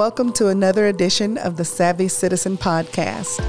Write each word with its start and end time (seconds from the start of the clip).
Welcome 0.00 0.32
to 0.32 0.48
another 0.48 0.86
edition 0.86 1.36
of 1.36 1.58
the 1.58 1.64
Savvy 1.66 2.08
Citizen 2.08 2.56
Podcast. 2.56 3.44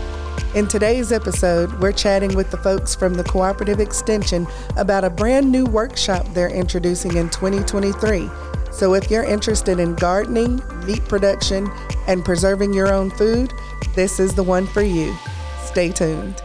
In 0.53 0.67
today's 0.67 1.13
episode, 1.13 1.71
we're 1.79 1.93
chatting 1.93 2.35
with 2.35 2.51
the 2.51 2.57
folks 2.57 2.93
from 2.93 3.13
the 3.13 3.23
Cooperative 3.23 3.79
Extension 3.79 4.45
about 4.75 5.05
a 5.05 5.09
brand 5.09 5.49
new 5.49 5.63
workshop 5.63 6.27
they're 6.33 6.49
introducing 6.49 7.15
in 7.15 7.29
2023. 7.29 8.29
So 8.69 8.95
if 8.95 9.09
you're 9.09 9.23
interested 9.23 9.79
in 9.79 9.95
gardening, 9.95 10.61
meat 10.85 11.05
production, 11.05 11.71
and 12.05 12.25
preserving 12.25 12.73
your 12.73 12.91
own 12.91 13.11
food, 13.11 13.53
this 13.95 14.19
is 14.19 14.35
the 14.35 14.43
one 14.43 14.67
for 14.67 14.81
you. 14.81 15.15
Stay 15.63 15.89
tuned. 15.89 16.43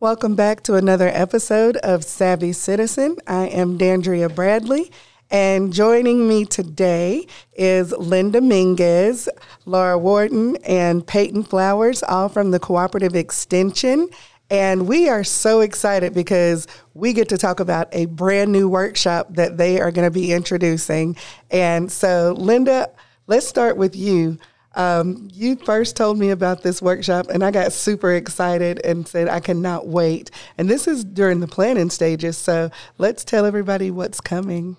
Welcome 0.00 0.34
back 0.34 0.62
to 0.64 0.74
another 0.74 1.08
episode 1.08 1.78
of 1.78 2.04
Savvy 2.04 2.52
Citizen. 2.52 3.16
I 3.26 3.48
am 3.48 3.78
Dandria 3.78 4.34
Bradley, 4.34 4.90
and 5.30 5.72
joining 5.72 6.26
me 6.26 6.44
today 6.44 7.26
is 7.54 7.92
Linda 7.92 8.40
Minguez, 8.40 9.28
Laura 9.64 9.96
Wharton, 9.96 10.56
and 10.64 11.06
Peyton 11.06 11.44
Flowers, 11.44 12.02
all 12.02 12.28
from 12.28 12.50
the 12.50 12.58
Cooperative 12.58 13.14
Extension. 13.14 14.08
And 14.50 14.88
we 14.88 15.08
are 15.08 15.22
so 15.22 15.60
excited 15.60 16.12
because 16.12 16.66
we 16.94 17.12
get 17.12 17.28
to 17.28 17.38
talk 17.38 17.60
about 17.60 17.88
a 17.92 18.06
brand 18.06 18.50
new 18.50 18.68
workshop 18.68 19.28
that 19.34 19.56
they 19.56 19.80
are 19.80 19.92
going 19.92 20.06
to 20.06 20.10
be 20.10 20.32
introducing. 20.32 21.16
And 21.50 21.90
so, 21.90 22.34
Linda, 22.36 22.90
let's 23.28 23.46
start 23.46 23.76
with 23.76 23.94
you. 23.94 24.38
Um, 24.74 25.28
you 25.32 25.56
first 25.56 25.96
told 25.96 26.18
me 26.18 26.30
about 26.30 26.62
this 26.62 26.80
workshop, 26.82 27.28
and 27.28 27.44
I 27.44 27.50
got 27.50 27.72
super 27.72 28.12
excited 28.12 28.80
and 28.84 29.06
said, 29.06 29.28
I 29.28 29.40
cannot 29.40 29.86
wait. 29.86 30.30
And 30.58 30.68
this 30.68 30.88
is 30.88 31.04
during 31.04 31.40
the 31.40 31.48
planning 31.48 31.90
stages. 31.90 32.36
So 32.36 32.70
let's 32.98 33.24
tell 33.24 33.46
everybody 33.46 33.90
what's 33.90 34.20
coming. 34.20 34.76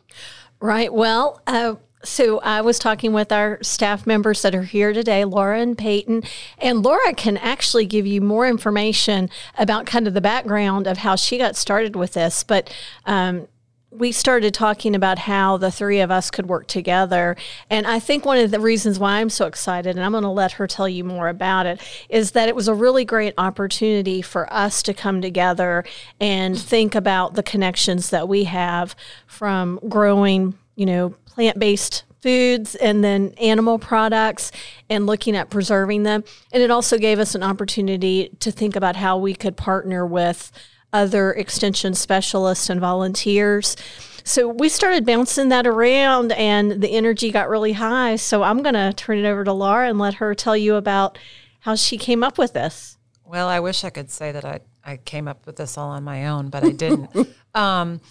Right. 0.62 0.94
Well, 0.94 1.42
uh, 1.48 1.76
so 2.04 2.40
I 2.40 2.62
was 2.62 2.78
talking 2.78 3.14
with 3.14 3.32
our 3.32 3.58
staff 3.64 4.06
members 4.06 4.44
that 4.44 4.54
are 4.54 4.64
here 4.64 4.94
today, 4.94 5.26
Laura 5.26 5.60
and 5.60 5.76
Peyton, 5.76 6.24
and 6.60 6.84
Laura 6.84 7.14
can 7.14 7.38
actually 7.38 7.86
give 7.86 8.06
you 8.06 8.22
more 8.22 8.48
information 8.48 9.30
about 9.58 9.88
kind 9.88 10.08
of 10.08 10.14
the 10.14 10.22
background 10.22 10.86
of 10.86 11.00
how 11.00 11.16
she 11.16 11.40
got 11.40 11.56
started 11.56 11.96
with 11.96 12.14
this. 12.14 12.44
But 12.44 12.72
um, 13.06 13.48
we 13.92 14.14
started 14.14 14.54
talking 14.54 14.96
about 14.96 15.20
how 15.20 15.58
the 15.58 15.70
three 15.70 16.00
of 16.00 16.10
us 16.10 16.32
could 16.32 16.48
work 16.48 16.66
together. 16.68 17.36
And 17.70 17.86
I 17.86 18.00
think 18.00 18.26
one 18.26 18.38
of 18.38 18.50
the 18.50 18.60
reasons 18.60 18.98
why 18.98 19.20
I'm 19.20 19.30
so 19.30 19.46
excited, 19.46 19.96
and 19.96 20.06
I'm 20.06 20.14
going 20.14 20.24
to 20.24 20.30
let 20.30 20.54
her 20.54 20.66
tell 20.66 20.88
you 20.88 21.04
more 21.04 21.28
about 21.28 21.66
it, 21.66 21.82
is 22.10 22.32
that 22.32 22.48
it 22.48 22.56
was 22.56 22.70
a 22.70 22.74
really 22.74 23.04
great 23.04 23.34
opportunity 23.38 24.22
for 24.22 24.52
us 24.52 24.82
to 24.84 24.94
come 24.94 25.22
together 25.22 25.84
and 26.22 26.58
think 26.58 26.96
about 26.96 27.34
the 27.34 27.44
connections 27.44 28.10
that 28.12 28.30
we 28.30 28.46
have 28.46 28.96
from 29.28 29.78
growing, 29.90 30.58
you 30.76 30.86
know, 30.86 31.10
plant 31.26 31.60
based 31.60 32.04
foods 32.22 32.76
and 32.76 33.04
then 33.04 33.34
animal 33.42 33.78
products 33.78 34.52
and 34.90 35.06
looking 35.06 35.36
at 35.36 35.50
preserving 35.50 36.04
them. 36.04 36.24
And 36.54 36.64
it 36.64 36.72
also 36.72 36.98
gave 36.98 37.20
us 37.20 37.36
an 37.36 37.44
opportunity 37.44 38.30
to 38.40 38.52
think 38.52 38.76
about 38.76 38.96
how 38.96 39.18
we 39.18 39.34
could 39.34 39.58
partner 39.58 40.06
with 40.06 40.52
other 40.94 41.32
extension 41.34 41.94
specialists 41.94 42.70
and 42.70 42.80
volunteers. 42.80 43.76
So 44.24 44.48
we 44.48 44.70
started 44.70 45.06
bouncing 45.06 45.50
that 45.50 45.66
around 45.66 46.32
and 46.34 46.82
the 46.82 46.90
energy 46.90 47.32
got 47.32 47.50
really 47.50 47.74
high. 47.74 48.18
So 48.18 48.44
I'm 48.44 48.62
going 48.62 48.76
to 48.76 48.94
turn 48.94 49.18
it 49.18 49.26
over 49.26 49.44
to 49.44 49.54
Laura 49.54 49.90
and 49.90 50.00
let 50.00 50.16
her 50.16 50.36
tell 50.36 50.56
you 50.56 50.76
about 50.76 51.18
how 51.62 51.76
she 51.76 51.98
came 51.98 52.24
up 52.24 52.38
with 52.38 52.54
this. 52.54 52.98
Well, 53.26 53.48
I 53.48 53.60
wish 53.60 53.84
I 53.84 53.90
could 53.90 54.12
say 54.12 54.32
that 54.32 54.46
I, 54.46 54.60
I 54.84 54.98
came 54.98 55.28
up 55.28 55.46
with 55.46 55.56
this 55.56 55.78
all 55.78 55.90
on 55.90 56.04
my 56.04 56.28
own, 56.28 56.50
but 56.50 56.64
I 56.64 56.72
didn't. 56.72 57.10
um, 57.56 58.02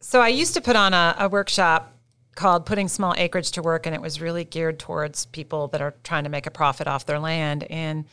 so 0.00 0.20
I 0.20 0.28
used 0.28 0.54
to 0.54 0.60
put 0.60 0.76
on 0.76 0.92
a, 0.92 1.14
a 1.18 1.28
workshop 1.28 1.94
called 2.34 2.66
Putting 2.66 2.88
Small 2.88 3.14
Acreage 3.16 3.52
to 3.52 3.62
Work, 3.62 3.86
and 3.86 3.94
it 3.94 4.00
was 4.00 4.20
really 4.20 4.44
geared 4.44 4.78
towards 4.78 5.26
people 5.26 5.68
that 5.68 5.80
are 5.80 5.94
trying 6.02 6.24
to 6.24 6.30
make 6.30 6.46
a 6.46 6.50
profit 6.50 6.86
off 6.86 7.06
their 7.06 7.18
land. 7.18 7.64
And 7.64 8.06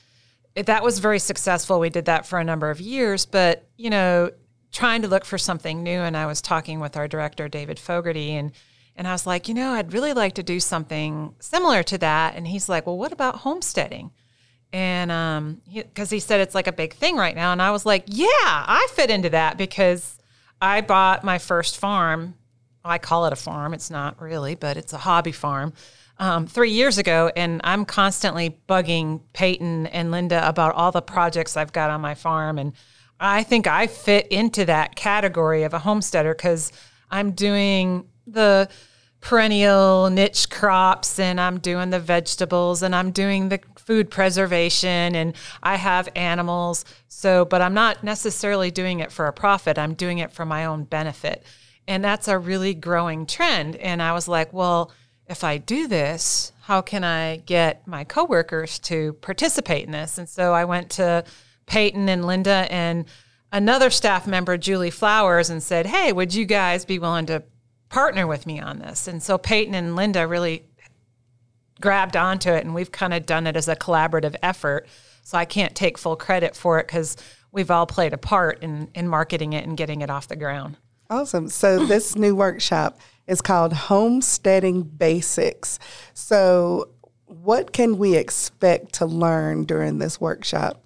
that 0.65 0.83
was 0.83 0.99
very 0.99 1.19
successful. 1.19 1.79
We 1.79 1.89
did 1.89 2.05
that 2.05 2.25
for 2.25 2.39
a 2.39 2.43
number 2.43 2.69
of 2.69 2.81
years, 2.81 3.25
but 3.25 3.67
you 3.77 3.89
know, 3.89 4.31
trying 4.71 5.01
to 5.03 5.07
look 5.07 5.25
for 5.25 5.37
something 5.37 5.83
new. 5.83 5.99
And 5.99 6.17
I 6.17 6.25
was 6.25 6.41
talking 6.41 6.79
with 6.79 6.97
our 6.97 7.07
director, 7.07 7.47
David 7.47 7.79
Fogarty, 7.79 8.33
and 8.33 8.51
and 8.95 9.07
I 9.07 9.11
was 9.11 9.27
like, 9.27 9.47
you 9.47 9.53
know, 9.53 9.73
I'd 9.73 9.93
really 9.93 10.13
like 10.13 10.33
to 10.35 10.43
do 10.43 10.59
something 10.59 11.35
similar 11.39 11.83
to 11.83 11.99
that. 11.99 12.35
And 12.35 12.47
he's 12.47 12.67
like, 12.67 12.87
well, 12.87 12.97
what 12.97 13.11
about 13.11 13.35
homesteading? 13.37 14.09
And 14.73 15.11
um, 15.11 15.61
because 15.71 16.09
he, 16.09 16.15
he 16.15 16.19
said 16.19 16.39
it's 16.39 16.55
like 16.55 16.65
a 16.65 16.73
big 16.73 16.93
thing 16.95 17.15
right 17.15 17.35
now, 17.35 17.51
and 17.51 17.61
I 17.61 17.71
was 17.71 17.85
like, 17.85 18.03
yeah, 18.07 18.27
I 18.33 18.87
fit 18.93 19.09
into 19.09 19.29
that 19.29 19.57
because 19.57 20.17
I 20.61 20.81
bought 20.81 21.23
my 21.23 21.37
first 21.37 21.77
farm. 21.77 22.35
I 22.83 22.97
call 22.97 23.25
it 23.25 23.33
a 23.33 23.37
farm. 23.37 23.73
It's 23.73 23.91
not 23.91 24.21
really, 24.21 24.55
but 24.55 24.77
it's 24.77 24.93
a 24.93 24.97
hobby 24.97 25.31
farm 25.31 25.73
um, 26.19 26.47
three 26.47 26.71
years 26.71 26.97
ago, 26.97 27.31
and 27.35 27.61
I'm 27.63 27.85
constantly 27.85 28.57
bugging 28.67 29.21
Peyton 29.33 29.87
and 29.87 30.11
Linda 30.11 30.47
about 30.47 30.75
all 30.75 30.91
the 30.91 31.01
projects 31.01 31.55
I've 31.55 31.73
got 31.73 31.89
on 31.89 32.01
my 32.01 32.15
farm. 32.15 32.57
And 32.57 32.73
I 33.19 33.43
think 33.43 33.67
I 33.67 33.87
fit 33.87 34.27
into 34.27 34.65
that 34.65 34.95
category 34.95 35.63
of 35.63 35.73
a 35.73 35.79
homesteader 35.79 36.33
because 36.33 36.71
I'm 37.09 37.31
doing 37.31 38.07
the 38.25 38.69
perennial 39.21 40.09
niche 40.09 40.49
crops 40.49 41.19
and 41.19 41.41
I'm 41.41 41.59
doing 41.59 41.89
the 41.89 41.99
vegetables 41.99 42.83
and 42.83 42.95
I'm 42.95 43.11
doing 43.11 43.49
the 43.49 43.59
food 43.75 44.11
preservation 44.11 45.15
and 45.15 45.33
I 45.63 45.75
have 45.75 46.09
animals. 46.15 46.85
So, 47.07 47.45
but 47.45 47.61
I'm 47.61 47.73
not 47.73 48.03
necessarily 48.03 48.69
doing 48.69 48.99
it 48.99 49.11
for 49.11 49.27
a 49.27 49.33
profit, 49.33 49.77
I'm 49.77 49.93
doing 49.93 50.19
it 50.19 50.31
for 50.31 50.45
my 50.45 50.65
own 50.65 50.83
benefit. 50.83 51.43
And 51.87 52.03
that's 52.03 52.27
a 52.27 52.37
really 52.37 52.73
growing 52.73 53.25
trend. 53.25 53.77
And 53.77 54.01
I 54.01 54.13
was 54.13 54.27
like, 54.27 54.51
well, 54.53 54.91
if 55.27 55.43
I 55.43 55.57
do 55.57 55.87
this, 55.87 56.51
how 56.61 56.81
can 56.81 57.03
I 57.03 57.37
get 57.37 57.85
my 57.87 58.03
coworkers 58.03 58.79
to 58.79 59.13
participate 59.13 59.85
in 59.85 59.91
this? 59.91 60.17
And 60.17 60.27
so 60.27 60.53
I 60.53 60.65
went 60.65 60.89
to 60.91 61.23
Peyton 61.65 62.09
and 62.09 62.25
Linda 62.25 62.67
and 62.69 63.05
another 63.51 63.89
staff 63.89 64.25
member, 64.25 64.57
Julie 64.57 64.91
Flowers, 64.91 65.49
and 65.49 65.61
said, 65.61 65.85
Hey, 65.85 66.13
would 66.13 66.33
you 66.33 66.45
guys 66.45 66.85
be 66.85 66.99
willing 66.99 67.25
to 67.27 67.43
partner 67.89 68.25
with 68.25 68.45
me 68.45 68.59
on 68.59 68.79
this? 68.79 69.07
And 69.07 69.21
so 69.21 69.37
Peyton 69.37 69.75
and 69.75 69.95
Linda 69.95 70.27
really 70.27 70.63
grabbed 71.81 72.15
onto 72.15 72.49
it, 72.49 72.65
and 72.65 72.73
we've 72.73 72.91
kind 72.91 73.13
of 73.13 73.25
done 73.25 73.47
it 73.47 73.55
as 73.55 73.67
a 73.67 73.75
collaborative 73.75 74.35
effort. 74.41 74.87
So 75.23 75.37
I 75.37 75.45
can't 75.45 75.75
take 75.75 75.97
full 75.97 76.15
credit 76.15 76.55
for 76.55 76.79
it 76.79 76.87
because 76.87 77.17
we've 77.51 77.69
all 77.69 77.85
played 77.85 78.13
a 78.13 78.17
part 78.17 78.63
in, 78.63 78.89
in 78.95 79.07
marketing 79.07 79.53
it 79.53 79.65
and 79.65 79.77
getting 79.77 80.01
it 80.01 80.09
off 80.09 80.27
the 80.27 80.35
ground. 80.35 80.77
Awesome. 81.09 81.49
So 81.49 81.85
this 81.85 82.15
new 82.15 82.35
workshop 82.35 82.99
is 83.27 83.41
called 83.41 83.73
Homesteading 83.73 84.83
Basics. 84.83 85.79
So, 86.13 86.89
what 87.25 87.73
can 87.73 87.97
we 87.97 88.15
expect 88.15 88.93
to 88.93 89.05
learn 89.05 89.65
during 89.65 89.97
this 89.97 90.19
workshop? 90.19 90.83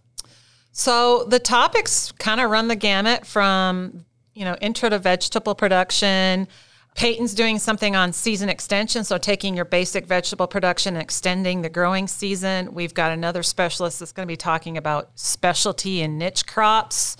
So, 0.71 1.25
the 1.25 1.39
topics 1.39 2.11
kind 2.13 2.41
of 2.41 2.49
run 2.49 2.67
the 2.67 2.75
gamut 2.75 3.25
from, 3.25 4.05
you 4.33 4.45
know, 4.45 4.55
intro 4.61 4.89
to 4.89 4.99
vegetable 4.99 5.55
production. 5.55 6.47
Peyton's 6.95 7.33
doing 7.33 7.57
something 7.57 7.95
on 7.95 8.11
season 8.11 8.49
extension, 8.49 9.03
so 9.03 9.17
taking 9.17 9.55
your 9.55 9.63
basic 9.63 10.05
vegetable 10.05 10.47
production 10.47 10.95
and 10.95 11.01
extending 11.01 11.61
the 11.61 11.69
growing 11.69 12.07
season. 12.07 12.73
We've 12.73 12.93
got 12.93 13.11
another 13.11 13.43
specialist 13.43 13.99
that's 13.99 14.11
going 14.11 14.27
to 14.27 14.31
be 14.31 14.37
talking 14.37 14.77
about 14.77 15.11
specialty 15.15 16.01
and 16.01 16.19
niche 16.19 16.45
crops. 16.45 17.15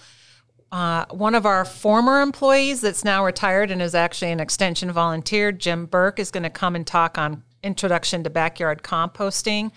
Uh, 0.72 1.06
one 1.10 1.36
of 1.36 1.46
our 1.46 1.66
former 1.66 2.22
employees 2.22 2.80
that's 2.82 3.04
now 3.04 3.26
retired 3.26 3.72
and 3.72 3.82
is 3.82 3.94
actually 3.94 4.32
an 4.32 4.40
extension 4.40 4.92
volunteer, 4.92 5.52
Jim 5.52 5.86
Burke, 5.86 6.18
is 6.18 6.32
going 6.32 6.44
to 6.44 6.50
come 6.50 6.76
and 6.76 6.88
talk 6.88 7.18
on 7.18 7.44
introduction 7.62 8.24
to 8.24 8.30
backyard 8.30 8.82
composting. 8.82 9.72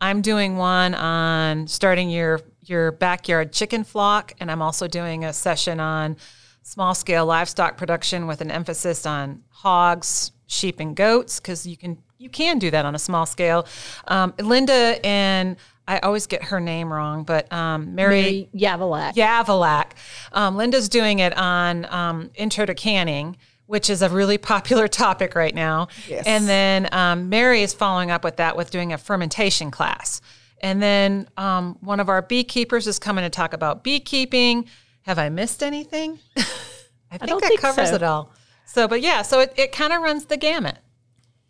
I'm 0.00 0.20
doing 0.20 0.56
one 0.56 0.94
on 0.94 1.66
starting 1.66 2.10
your 2.10 2.40
your 2.62 2.92
backyard 2.92 3.52
chicken 3.52 3.84
flock, 3.84 4.32
and 4.40 4.50
I'm 4.50 4.62
also 4.62 4.86
doing 4.86 5.24
a 5.24 5.32
session 5.32 5.80
on 5.80 6.16
small 6.62 6.94
scale 6.94 7.26
livestock 7.26 7.76
production 7.76 8.26
with 8.26 8.40
an 8.40 8.50
emphasis 8.50 9.06
on 9.06 9.42
hogs, 9.50 10.32
sheep, 10.46 10.80
and 10.80 10.94
goats 10.96 11.40
because 11.40 11.66
you 11.66 11.76
can 11.76 11.98
you 12.18 12.28
can 12.28 12.58
do 12.58 12.70
that 12.70 12.84
on 12.84 12.94
a 12.94 12.98
small 12.98 13.26
scale. 13.26 13.66
Um, 14.08 14.34
Linda 14.38 14.98
and 15.04 15.56
I 15.86 15.98
always 15.98 16.26
get 16.26 16.44
her 16.44 16.60
name 16.60 16.92
wrong, 16.92 17.24
but 17.24 17.52
um, 17.52 17.94
Mary, 17.94 18.20
Mary 18.20 18.48
Yavalak. 18.54 19.14
Yavalak. 19.14 19.92
Um, 20.32 20.56
Linda's 20.56 20.88
doing 20.88 21.18
it 21.18 21.36
on 21.36 21.84
um, 21.86 22.30
Intro 22.34 22.64
to 22.64 22.74
Canning, 22.74 23.36
which 23.66 23.90
is 23.90 24.00
a 24.02 24.08
really 24.08 24.38
popular 24.54 24.88
topic 24.88 25.34
right 25.34 25.54
now. 25.54 25.88
Yes. 26.08 26.24
And 26.26 26.48
then 26.48 26.88
um, 26.92 27.28
Mary 27.28 27.62
is 27.62 27.74
following 27.74 28.10
up 28.10 28.24
with 28.24 28.36
that 28.36 28.56
with 28.56 28.70
doing 28.70 28.92
a 28.92 28.98
fermentation 28.98 29.70
class. 29.70 30.20
And 30.62 30.82
then 30.82 31.28
um, 31.36 31.76
one 31.80 32.00
of 32.00 32.08
our 32.08 32.22
beekeepers 32.22 32.86
is 32.86 32.98
coming 32.98 33.22
to 33.22 33.30
talk 33.30 33.52
about 33.52 33.84
beekeeping. 33.84 34.66
Have 35.02 35.18
I 35.18 35.28
missed 35.28 35.62
anything? 35.62 36.18
I 36.38 37.18
think 37.18 37.22
I 37.22 37.26
that 37.26 37.42
think 37.42 37.60
covers 37.60 37.90
so. 37.90 37.94
it 37.96 38.02
all. 38.02 38.32
So, 38.64 38.88
but 38.88 39.02
yeah, 39.02 39.20
so 39.20 39.40
it, 39.40 39.52
it 39.56 39.72
kind 39.72 39.92
of 39.92 40.00
runs 40.00 40.24
the 40.24 40.38
gamut. 40.38 40.78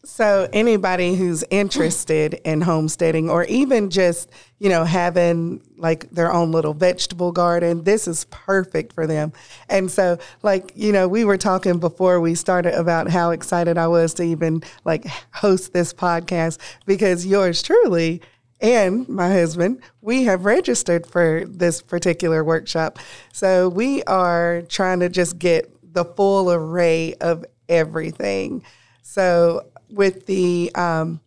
So 0.05 0.49
anybody 0.53 1.15
who's 1.15 1.45
interested 1.51 2.35
in 2.45 2.61
homesteading 2.61 3.31
or 3.31 3.45
even 3.45 3.89
just, 3.89 4.31
you 4.59 4.69
know, 4.69 4.85
having 4.85 5.63
like 5.79 6.11
their 6.11 6.31
own 6.31 6.53
little 6.53 6.75
vegetable 6.75 7.33
garden, 7.33 7.85
this 7.85 8.07
is 8.07 8.27
perfect 8.27 8.93
for 8.93 9.07
them. 9.07 9.33
And 9.71 9.91
so 9.91 10.19
like, 10.43 10.73
you 10.75 10.93
know, 10.93 11.09
we 11.09 11.25
were 11.25 11.39
talking 11.39 11.79
before 11.79 12.21
we 12.21 12.35
started 12.35 12.75
about 12.75 13.09
how 13.09 13.31
excited 13.31 13.79
I 13.79 13.89
was 13.89 14.13
to 14.15 14.25
even 14.25 14.63
like 14.85 15.07
host 15.33 15.73
this 15.73 15.95
podcast 15.95 16.59
because 16.85 17.25
yours 17.25 17.63
truly 17.63 18.21
and 18.61 19.09
my 19.09 19.31
husband, 19.31 19.81
we 20.03 20.25
have 20.25 20.45
registered 20.45 21.07
for 21.07 21.45
this 21.47 21.81
particular 21.81 22.45
workshop. 22.45 22.99
So 23.33 23.71
we 23.71 24.03
are 24.05 24.63
trying 24.69 25.01
to 25.01 25.09
just 25.09 25.39
get 25.39 25.71
the 25.95 26.05
full 26.05 26.53
array 26.53 27.15
of 27.21 27.45
everything. 27.69 28.65
So 29.03 29.67
with 29.91 30.27
the 30.27 30.71
um, 30.75 31.21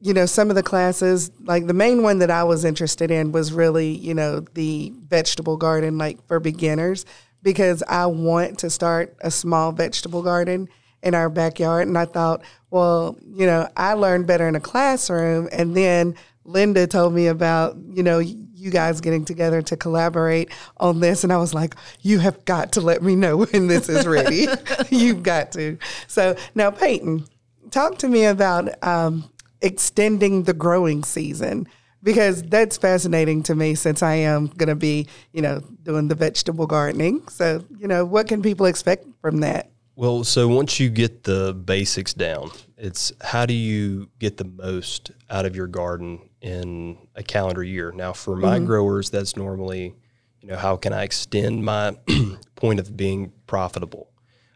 you 0.00 0.14
know 0.14 0.26
some 0.26 0.50
of 0.50 0.56
the 0.56 0.62
classes 0.62 1.30
like 1.42 1.66
the 1.66 1.74
main 1.74 2.04
one 2.04 2.20
that 2.20 2.30
i 2.30 2.44
was 2.44 2.64
interested 2.64 3.10
in 3.10 3.32
was 3.32 3.52
really 3.52 3.88
you 3.88 4.14
know 4.14 4.38
the 4.54 4.92
vegetable 5.08 5.56
garden 5.56 5.98
like 5.98 6.24
for 6.28 6.38
beginners 6.38 7.04
because 7.42 7.82
i 7.88 8.06
want 8.06 8.56
to 8.60 8.70
start 8.70 9.16
a 9.22 9.30
small 9.30 9.72
vegetable 9.72 10.22
garden 10.22 10.68
in 11.02 11.14
our 11.14 11.28
backyard. 11.28 11.88
And 11.88 11.96
i 11.96 12.04
thought 12.04 12.42
well 12.70 13.16
you 13.22 13.46
know 13.46 13.68
i 13.76 13.92
learned 13.94 14.26
better 14.26 14.48
in 14.48 14.56
a 14.56 14.60
classroom. 14.60 15.48
And 15.52 15.76
then 15.76 16.14
linda 16.44 16.86
told 16.86 17.12
me 17.12 17.26
about 17.26 17.76
you 17.90 18.02
know 18.02 18.18
you 18.18 18.70
guys 18.70 19.00
getting 19.00 19.24
together 19.24 19.62
to 19.62 19.76
collaborate 19.76 20.50
on 20.78 21.00
this. 21.00 21.24
And 21.24 21.32
i 21.32 21.36
was 21.36 21.54
like 21.54 21.74
you 22.02 22.18
have 22.18 22.44
got 22.44 22.72
to 22.72 22.80
let 22.80 23.02
me 23.02 23.16
know 23.16 23.36
when 23.44 23.68
this 23.68 23.88
is 23.88 24.06
ready. 24.06 24.46
You've 24.90 25.22
got 25.22 25.52
to. 25.52 25.78
So 26.06 26.36
now 26.54 26.70
peyton 26.70 27.26
talk 27.70 27.98
to 27.98 28.08
me 28.08 28.24
about 28.24 28.82
um, 28.82 29.30
extending 29.60 30.44
the 30.44 30.54
growing 30.54 31.04
season 31.04 31.66
because 32.02 32.42
that's 32.42 32.76
fascinating 32.76 33.42
to 33.44 33.54
me 33.54 33.74
since 33.74 34.02
I 34.02 34.14
am 34.14 34.46
going 34.48 34.68
to 34.68 34.76
be, 34.76 35.08
you 35.32 35.42
know, 35.42 35.60
doing 35.82 36.08
the 36.08 36.14
vegetable 36.14 36.66
gardening. 36.66 37.26
So, 37.28 37.64
you 37.78 37.88
know, 37.88 38.04
what 38.04 38.28
can 38.28 38.42
people 38.42 38.66
expect 38.66 39.06
from 39.20 39.38
that? 39.38 39.70
Well, 39.96 40.22
so 40.22 40.46
once 40.46 40.78
you 40.78 40.90
get 40.90 41.24
the 41.24 41.52
basics 41.52 42.14
down, 42.14 42.52
it's 42.76 43.12
how 43.20 43.46
do 43.46 43.54
you 43.54 44.08
get 44.20 44.36
the 44.36 44.44
most 44.44 45.10
out 45.28 45.44
of 45.44 45.56
your 45.56 45.66
garden 45.66 46.28
in 46.40 46.98
a 47.16 47.24
calendar 47.24 47.64
year? 47.64 47.90
Now, 47.90 48.12
for 48.12 48.36
my 48.36 48.58
mm-hmm. 48.58 48.66
growers, 48.66 49.10
that's 49.10 49.36
normally, 49.36 49.96
you 50.40 50.48
know, 50.48 50.56
how 50.56 50.76
can 50.76 50.92
I 50.92 51.02
extend 51.02 51.64
my 51.64 51.96
point 52.54 52.78
of 52.78 52.96
being 52.96 53.32
profitable? 53.48 54.08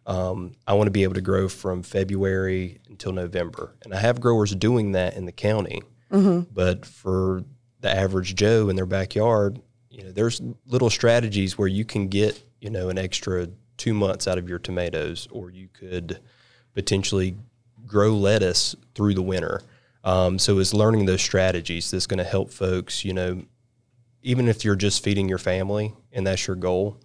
Um, 0.06 0.56
I 0.66 0.74
want 0.74 0.88
to 0.88 0.92
be 0.92 1.04
able 1.04 1.14
to 1.14 1.20
grow 1.20 1.48
from 1.48 1.82
February 1.82 2.80
until 2.88 3.12
November. 3.12 3.76
And 3.84 3.94
I 3.94 4.00
have 4.00 4.20
growers 4.20 4.54
doing 4.54 4.92
that 4.92 5.14
in 5.16 5.26
the 5.26 5.32
county. 5.32 5.82
Mm-hmm. 6.10 6.52
But 6.52 6.84
for 6.84 7.44
the 7.80 7.90
average 7.90 8.34
Joe 8.34 8.68
in 8.68 8.76
their 8.76 8.86
backyard, 8.86 9.60
you 9.90 10.04
know, 10.04 10.12
there's 10.12 10.40
little 10.66 10.90
strategies 10.90 11.56
where 11.56 11.68
you 11.68 11.84
can 11.84 12.08
get, 12.08 12.42
you 12.60 12.70
know, 12.70 12.88
an 12.88 12.98
extra 12.98 13.48
two 13.76 13.94
months 13.94 14.26
out 14.26 14.38
of 14.38 14.48
your 14.48 14.58
tomatoes, 14.58 15.28
or 15.30 15.50
you 15.50 15.68
could 15.72 16.20
potentially 16.74 17.36
grow 17.86 18.10
lettuce 18.10 18.74
through 18.94 19.14
the 19.14 19.22
winter. 19.22 19.60
Um, 20.04 20.38
so 20.38 20.58
it's 20.58 20.74
learning 20.74 21.06
those 21.06 21.22
strategies 21.22 21.90
that's 21.90 22.06
going 22.06 22.18
to 22.18 22.24
help 22.24 22.50
folks, 22.50 23.04
you 23.04 23.12
know, 23.12 23.42
even 24.22 24.48
if 24.48 24.64
you're 24.64 24.76
just 24.76 25.02
feeding 25.02 25.28
your 25.28 25.38
family 25.38 25.94
and 26.12 26.26
that's 26.26 26.46
your 26.46 26.56
goal, 26.56 27.00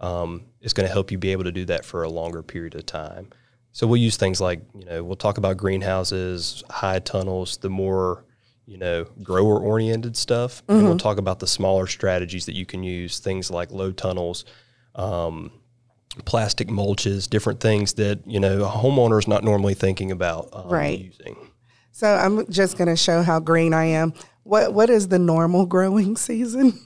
um, 0.00 0.44
it's 0.62 0.72
going 0.72 0.86
to 0.86 0.92
help 0.92 1.10
you 1.10 1.18
be 1.18 1.32
able 1.32 1.44
to 1.44 1.52
do 1.52 1.64
that 1.66 1.84
for 1.84 2.02
a 2.04 2.08
longer 2.08 2.42
period 2.42 2.74
of 2.74 2.86
time. 2.86 3.28
So 3.72 3.86
we'll 3.86 4.00
use 4.00 4.16
things 4.16 4.40
like, 4.40 4.60
you 4.74 4.84
know, 4.84 5.02
we'll 5.02 5.16
talk 5.16 5.38
about 5.38 5.56
greenhouses, 5.56 6.62
high 6.70 7.00
tunnels, 7.00 7.56
the 7.56 7.70
more, 7.70 8.24
you 8.66 8.78
know, 8.78 9.06
grower 9.22 9.58
oriented 9.58 10.16
stuff. 10.16 10.62
Mm-hmm. 10.62 10.72
And 10.72 10.82
we'll 10.84 10.92
mm-hmm. 10.92 11.02
talk 11.02 11.18
about 11.18 11.40
the 11.40 11.46
smaller 11.46 11.86
strategies 11.86 12.46
that 12.46 12.54
you 12.54 12.66
can 12.66 12.82
use, 12.82 13.18
things 13.18 13.50
like 13.50 13.70
low 13.72 13.90
tunnels, 13.90 14.44
um, 14.94 15.50
plastic 16.26 16.68
mulches, 16.68 17.28
different 17.28 17.60
things 17.60 17.94
that, 17.94 18.20
you 18.26 18.38
know, 18.38 18.62
a 18.62 18.68
homeowner 18.68 19.18
is 19.18 19.26
not 19.26 19.42
normally 19.42 19.74
thinking 19.74 20.12
about 20.12 20.50
um, 20.52 20.68
right. 20.68 20.98
using. 20.98 21.36
So 21.92 22.06
I'm 22.08 22.50
just 22.50 22.76
going 22.76 22.88
to 22.88 22.96
show 22.96 23.22
how 23.22 23.40
green 23.40 23.74
I 23.74 23.86
am. 23.86 24.12
What 24.44 24.74
What 24.74 24.90
is 24.90 25.08
the 25.08 25.18
normal 25.18 25.66
growing 25.66 26.16
season? 26.28 26.78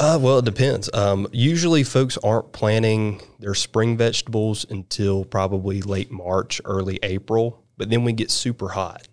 Uh, 0.00 0.18
well, 0.18 0.38
it 0.38 0.46
depends. 0.46 0.88
Um, 0.94 1.28
usually, 1.30 1.84
folks 1.84 2.16
aren't 2.18 2.52
planting 2.52 3.20
their 3.38 3.54
spring 3.54 3.98
vegetables 3.98 4.64
until 4.70 5.26
probably 5.26 5.82
late 5.82 6.10
March, 6.10 6.58
early 6.64 6.98
April. 7.02 7.62
But 7.76 7.90
then 7.90 8.02
we 8.02 8.14
get 8.14 8.30
super 8.30 8.70
hot. 8.70 9.06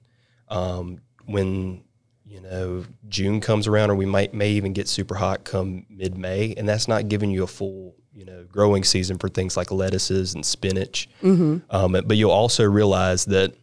Um, 0.48 1.02
when 1.26 1.84
you 2.24 2.40
know 2.40 2.86
June 3.10 3.42
comes 3.42 3.68
around, 3.68 3.92
or 3.92 3.96
we 3.96 4.06
might 4.06 4.34
may 4.34 4.52
even 4.52 4.72
get 4.72 4.88
super 4.88 5.16
hot 5.16 5.44
come 5.44 5.86
mid 5.90 6.18
May, 6.18 6.54
and 6.56 6.68
that's 6.68 6.88
not 6.88 7.10
giving 7.10 7.32
you 7.32 7.44
a 7.44 7.48
full 7.48 7.94
you 8.14 8.24
know 8.24 8.46
growing 8.50 8.86
season 8.86 9.18
for 9.18 9.28
things 9.28 9.58
like 9.58 9.72
lettuces 9.72 10.36
and 10.36 10.46
spinach. 10.46 11.10
Mm-hmm. 11.22 11.58
Um, 11.70 11.92
but 12.06 12.16
you'll 12.16 12.32
also 12.32 12.64
realize 12.64 13.26
that 13.26 13.54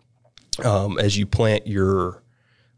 um, 0.63 0.99
as 0.99 1.17
you 1.17 1.25
plant 1.25 1.67
your 1.67 2.23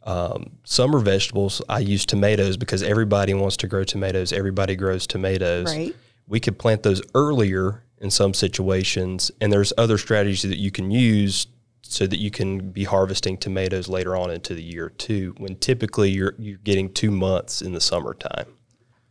um, 0.06 0.52
summer 0.62 1.00
vegetables, 1.00 1.60
I 1.68 1.80
use 1.80 2.06
tomatoes 2.06 2.56
because 2.56 2.82
everybody 2.82 3.34
wants 3.34 3.56
to 3.58 3.66
grow 3.66 3.82
tomatoes. 3.84 4.32
Everybody 4.32 4.76
grows 4.76 5.06
tomatoes. 5.06 5.66
Right. 5.66 5.94
We 6.28 6.38
could 6.40 6.58
plant 6.58 6.84
those 6.84 7.02
earlier 7.14 7.82
in 7.98 8.10
some 8.10 8.32
situations, 8.32 9.30
and 9.40 9.52
there's 9.52 9.72
other 9.76 9.98
strategies 9.98 10.42
that 10.42 10.58
you 10.58 10.70
can 10.70 10.90
use 10.90 11.48
so 11.82 12.06
that 12.06 12.18
you 12.18 12.30
can 12.30 12.70
be 12.70 12.84
harvesting 12.84 13.36
tomatoes 13.36 13.88
later 13.88 14.16
on 14.16 14.30
into 14.30 14.54
the 14.54 14.62
year 14.62 14.90
too. 14.90 15.34
When 15.38 15.56
typically 15.56 16.10
you're 16.10 16.34
you're 16.38 16.58
getting 16.58 16.92
two 16.92 17.10
months 17.10 17.60
in 17.60 17.72
the 17.72 17.80
summertime. 17.80 18.46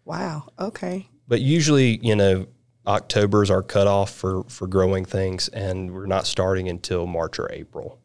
Wow. 0.06 0.50
Okay. 0.60 1.10
But 1.28 1.42
usually, 1.42 1.98
you 2.06 2.16
know, 2.16 2.48
October 2.88 3.44
is 3.44 3.52
our 3.52 3.64
cutoff 3.64 4.12
for 4.12 4.44
for 4.48 4.68
growing 4.68 5.04
things, 5.04 5.48
and 5.50 5.92
we're 5.92 6.06
not 6.06 6.26
starting 6.28 6.70
until 6.70 7.06
March 7.06 7.40
or 7.40 7.52
April. 7.52 8.00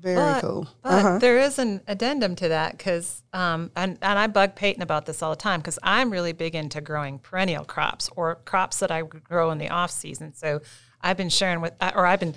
Very 0.00 0.16
but, 0.16 0.40
cool. 0.40 0.68
But 0.82 0.92
uh-huh. 0.92 1.18
there 1.18 1.38
is 1.38 1.58
an 1.58 1.80
addendum 1.86 2.36
to 2.36 2.48
that 2.48 2.76
because, 2.78 3.22
um, 3.32 3.70
and, 3.74 3.98
and 4.00 4.18
I 4.18 4.26
bug 4.28 4.54
Peyton 4.54 4.82
about 4.82 5.06
this 5.06 5.22
all 5.22 5.30
the 5.30 5.36
time 5.36 5.60
because 5.60 5.78
I'm 5.82 6.10
really 6.10 6.32
big 6.32 6.54
into 6.54 6.80
growing 6.80 7.18
perennial 7.18 7.64
crops 7.64 8.08
or 8.14 8.36
crops 8.44 8.78
that 8.78 8.90
I 8.90 9.02
grow 9.02 9.50
in 9.50 9.58
the 9.58 9.70
off 9.70 9.90
season. 9.90 10.34
So 10.34 10.60
I've 11.00 11.16
been 11.16 11.30
sharing 11.30 11.60
with, 11.60 11.72
or 11.80 12.06
I've 12.06 12.20
been, 12.20 12.34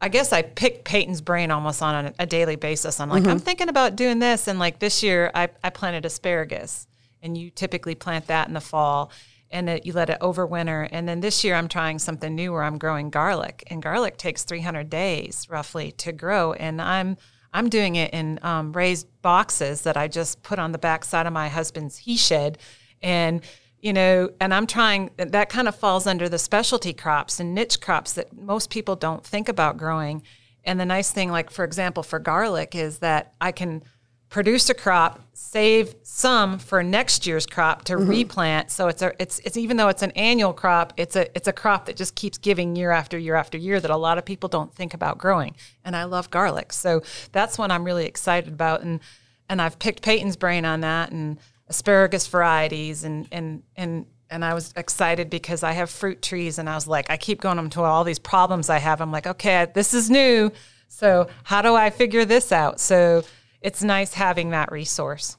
I 0.00 0.08
guess 0.08 0.32
I 0.32 0.42
pick 0.42 0.84
Peyton's 0.84 1.20
brain 1.20 1.50
almost 1.50 1.82
on 1.82 2.06
a, 2.06 2.14
a 2.20 2.26
daily 2.26 2.56
basis. 2.56 3.00
I'm 3.00 3.08
like, 3.08 3.22
mm-hmm. 3.22 3.32
I'm 3.32 3.38
thinking 3.38 3.68
about 3.68 3.96
doing 3.96 4.18
this. 4.18 4.46
And 4.46 4.58
like 4.58 4.78
this 4.78 5.02
year, 5.02 5.30
I, 5.34 5.48
I 5.64 5.70
planted 5.70 6.04
asparagus, 6.04 6.86
and 7.22 7.36
you 7.36 7.50
typically 7.50 7.94
plant 7.94 8.28
that 8.28 8.48
in 8.48 8.54
the 8.54 8.60
fall 8.60 9.10
and 9.50 9.68
it, 9.68 9.86
you 9.86 9.92
let 9.92 10.10
it 10.10 10.20
overwinter. 10.20 10.88
And 10.90 11.08
then 11.08 11.20
this 11.20 11.42
year 11.42 11.54
I'm 11.54 11.68
trying 11.68 11.98
something 11.98 12.34
new 12.34 12.52
where 12.52 12.62
I'm 12.62 12.78
growing 12.78 13.10
garlic, 13.10 13.64
and 13.68 13.82
garlic 13.82 14.16
takes 14.16 14.44
300 14.44 14.88
days 14.88 15.46
roughly 15.50 15.92
to 15.92 16.12
grow. 16.12 16.52
And 16.52 16.80
I'm 16.80 17.16
I'm 17.52 17.68
doing 17.68 17.96
it 17.96 18.12
in 18.12 18.38
um, 18.42 18.72
raised 18.72 19.08
boxes 19.22 19.82
that 19.82 19.96
I 19.96 20.06
just 20.06 20.42
put 20.42 20.58
on 20.58 20.72
the 20.72 20.78
back 20.78 21.04
side 21.04 21.26
of 21.26 21.32
my 21.32 21.48
husband's 21.48 21.98
he 21.98 22.16
shed, 22.16 22.58
and 23.02 23.42
you 23.80 23.92
know, 23.92 24.30
and 24.40 24.54
I'm 24.54 24.66
trying. 24.66 25.10
That 25.16 25.48
kind 25.48 25.66
of 25.66 25.74
falls 25.74 26.06
under 26.06 26.28
the 26.28 26.38
specialty 26.38 26.92
crops 26.92 27.40
and 27.40 27.54
niche 27.54 27.80
crops 27.80 28.12
that 28.12 28.36
most 28.36 28.70
people 28.70 28.94
don't 28.94 29.24
think 29.24 29.48
about 29.48 29.78
growing. 29.78 30.22
And 30.64 30.78
the 30.78 30.84
nice 30.84 31.10
thing, 31.10 31.30
like 31.30 31.50
for 31.50 31.64
example, 31.64 32.02
for 32.02 32.18
garlic, 32.18 32.74
is 32.74 32.98
that 32.98 33.34
I 33.40 33.52
can 33.52 33.82
produce 34.30 34.70
a 34.70 34.74
crop, 34.74 35.20
save 35.32 35.96
some 36.04 36.58
for 36.58 36.82
next 36.82 37.26
year's 37.26 37.46
crop 37.46 37.84
to 37.84 37.94
mm-hmm. 37.94 38.08
replant. 38.08 38.70
So 38.70 38.86
it's 38.86 39.02
a 39.02 39.12
it's 39.20 39.40
it's 39.40 39.56
even 39.56 39.76
though 39.76 39.88
it's 39.88 40.02
an 40.02 40.12
annual 40.12 40.52
crop, 40.52 40.94
it's 40.96 41.16
a 41.16 41.36
it's 41.36 41.48
a 41.48 41.52
crop 41.52 41.86
that 41.86 41.96
just 41.96 42.14
keeps 42.14 42.38
giving 42.38 42.76
year 42.76 42.92
after 42.92 43.18
year 43.18 43.34
after 43.34 43.58
year 43.58 43.80
that 43.80 43.90
a 43.90 43.96
lot 43.96 44.16
of 44.16 44.24
people 44.24 44.48
don't 44.48 44.72
think 44.72 44.94
about 44.94 45.18
growing. 45.18 45.56
And 45.84 45.96
I 45.96 46.04
love 46.04 46.30
garlic. 46.30 46.72
So 46.72 47.02
that's 47.32 47.58
what 47.58 47.70
I'm 47.72 47.84
really 47.84 48.06
excited 48.06 48.52
about 48.54 48.82
and 48.82 49.00
and 49.48 49.60
I've 49.60 49.80
picked 49.80 50.02
Peyton's 50.02 50.36
brain 50.36 50.64
on 50.64 50.80
that 50.80 51.10
and 51.10 51.38
asparagus 51.68 52.28
varieties 52.28 53.02
and 53.02 53.26
and 53.32 53.64
and 53.76 54.06
and 54.30 54.44
I 54.44 54.54
was 54.54 54.72
excited 54.76 55.28
because 55.28 55.64
I 55.64 55.72
have 55.72 55.90
fruit 55.90 56.22
trees 56.22 56.60
and 56.60 56.70
I 56.70 56.76
was 56.76 56.86
like 56.86 57.10
I 57.10 57.16
keep 57.16 57.40
going 57.40 57.68
to 57.68 57.82
all 57.82 58.04
these 58.04 58.20
problems 58.20 58.70
I 58.70 58.78
have. 58.78 59.00
I'm 59.00 59.10
like, 59.10 59.26
okay, 59.26 59.66
this 59.74 59.92
is 59.92 60.08
new. 60.08 60.52
So 60.86 61.28
how 61.42 61.62
do 61.62 61.74
I 61.74 61.90
figure 61.90 62.24
this 62.24 62.52
out? 62.52 62.78
So 62.78 63.24
it's 63.60 63.82
nice 63.82 64.14
having 64.14 64.50
that 64.50 64.72
resource. 64.72 65.36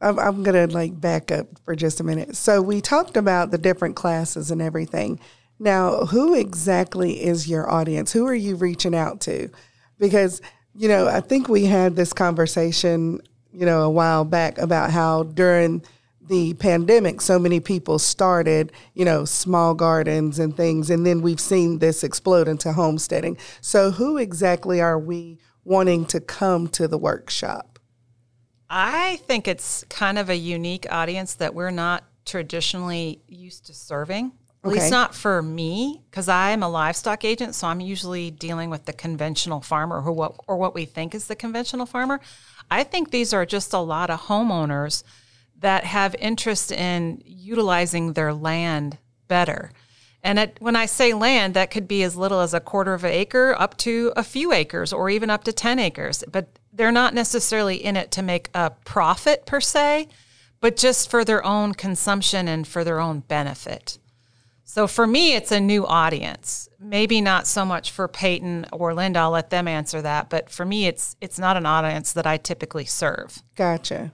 I'm, 0.00 0.18
I'm 0.18 0.42
going 0.42 0.68
to 0.68 0.74
like 0.74 1.00
back 1.00 1.30
up 1.32 1.46
for 1.64 1.74
just 1.74 2.00
a 2.00 2.04
minute. 2.04 2.36
So 2.36 2.60
we 2.60 2.80
talked 2.80 3.16
about 3.16 3.50
the 3.50 3.58
different 3.58 3.96
classes 3.96 4.50
and 4.50 4.60
everything. 4.60 5.18
Now, 5.58 6.04
who 6.06 6.34
exactly 6.34 7.24
is 7.24 7.48
your 7.48 7.68
audience? 7.70 8.12
Who 8.12 8.26
are 8.26 8.34
you 8.34 8.56
reaching 8.56 8.94
out 8.94 9.20
to? 9.22 9.48
Because, 9.98 10.42
you 10.74 10.88
know, 10.88 11.08
I 11.08 11.20
think 11.20 11.48
we 11.48 11.64
had 11.64 11.96
this 11.96 12.12
conversation, 12.12 13.20
you 13.52 13.64
know, 13.64 13.82
a 13.82 13.90
while 13.90 14.24
back 14.24 14.58
about 14.58 14.90
how 14.90 15.22
during 15.22 15.82
the 16.28 16.54
pandemic, 16.54 17.20
so 17.20 17.38
many 17.38 17.60
people 17.60 17.98
started, 17.98 18.72
you 18.94 19.04
know, 19.04 19.24
small 19.24 19.74
gardens 19.74 20.38
and 20.38 20.56
things, 20.56 20.90
and 20.90 21.06
then 21.06 21.22
we've 21.22 21.40
seen 21.40 21.78
this 21.78 22.02
explode 22.02 22.48
into 22.48 22.72
homesteading. 22.72 23.38
So, 23.60 23.92
who 23.92 24.18
exactly 24.18 24.80
are 24.80 24.98
we 24.98 25.38
wanting 25.66 26.06
to 26.06 26.20
come 26.20 26.68
to 26.68 26.88
the 26.88 26.96
workshop? 26.96 27.78
I 28.70 29.16
think 29.26 29.46
it's 29.46 29.84
kind 29.88 30.18
of 30.18 30.30
a 30.30 30.36
unique 30.36 30.86
audience 30.90 31.34
that 31.34 31.54
we're 31.54 31.70
not 31.70 32.04
traditionally 32.24 33.20
used 33.28 33.66
to 33.66 33.74
serving. 33.74 34.32
At 34.64 34.68
Okay. 34.68 34.80
least 34.80 34.90
not 34.90 35.14
for 35.14 35.42
me, 35.42 36.02
because 36.10 36.28
I'm 36.28 36.62
a 36.62 36.68
livestock 36.68 37.24
agent, 37.24 37.54
so 37.54 37.68
I'm 37.68 37.78
usually 37.80 38.32
dealing 38.32 38.68
with 38.68 38.84
the 38.84 38.92
conventional 38.92 39.60
farmer 39.60 40.02
or 40.02 40.10
what 40.10 40.34
or 40.48 40.56
what 40.56 40.74
we 40.74 40.84
think 40.86 41.14
is 41.14 41.26
the 41.28 41.36
conventional 41.36 41.86
farmer. 41.86 42.20
I 42.68 42.82
think 42.82 43.10
these 43.10 43.32
are 43.32 43.46
just 43.46 43.72
a 43.72 43.78
lot 43.78 44.10
of 44.10 44.22
homeowners 44.22 45.04
that 45.60 45.84
have 45.84 46.16
interest 46.18 46.72
in 46.72 47.22
utilizing 47.24 48.14
their 48.14 48.34
land 48.34 48.98
better. 49.28 49.70
And 50.26 50.40
it, 50.40 50.56
when 50.58 50.74
I 50.74 50.86
say 50.86 51.14
land, 51.14 51.54
that 51.54 51.70
could 51.70 51.86
be 51.86 52.02
as 52.02 52.16
little 52.16 52.40
as 52.40 52.52
a 52.52 52.58
quarter 52.58 52.94
of 52.94 53.04
an 53.04 53.12
acre 53.12 53.54
up 53.56 53.76
to 53.78 54.12
a 54.16 54.24
few 54.24 54.52
acres 54.52 54.92
or 54.92 55.08
even 55.08 55.30
up 55.30 55.44
to 55.44 55.52
10 55.52 55.78
acres. 55.78 56.24
But 56.30 56.58
they're 56.72 56.90
not 56.90 57.14
necessarily 57.14 57.76
in 57.76 57.96
it 57.96 58.10
to 58.10 58.22
make 58.22 58.50
a 58.52 58.70
profit 58.84 59.46
per 59.46 59.60
se, 59.60 60.08
but 60.60 60.76
just 60.76 61.08
for 61.08 61.24
their 61.24 61.44
own 61.44 61.74
consumption 61.74 62.48
and 62.48 62.66
for 62.66 62.82
their 62.82 62.98
own 62.98 63.20
benefit. 63.20 63.98
So 64.64 64.88
for 64.88 65.06
me, 65.06 65.36
it's 65.36 65.52
a 65.52 65.60
new 65.60 65.86
audience. 65.86 66.68
Maybe 66.80 67.20
not 67.20 67.46
so 67.46 67.64
much 67.64 67.92
for 67.92 68.08
Peyton 68.08 68.66
or 68.72 68.94
Linda. 68.94 69.20
I'll 69.20 69.30
let 69.30 69.50
them 69.50 69.68
answer 69.68 70.02
that. 70.02 70.28
But 70.28 70.50
for 70.50 70.66
me, 70.66 70.86
it's 70.86 71.14
it's 71.20 71.38
not 71.38 71.56
an 71.56 71.66
audience 71.66 72.12
that 72.14 72.26
I 72.26 72.36
typically 72.36 72.84
serve. 72.84 73.44
Gotcha. 73.54 74.12